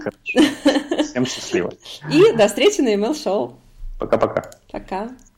[1.02, 1.74] Всем счастливо.
[2.12, 3.56] И до встречи на email шоу
[4.00, 4.42] Пока-пока.
[4.70, 4.78] Пока.
[4.80, 5.08] -пока.
[5.08, 5.33] Пока.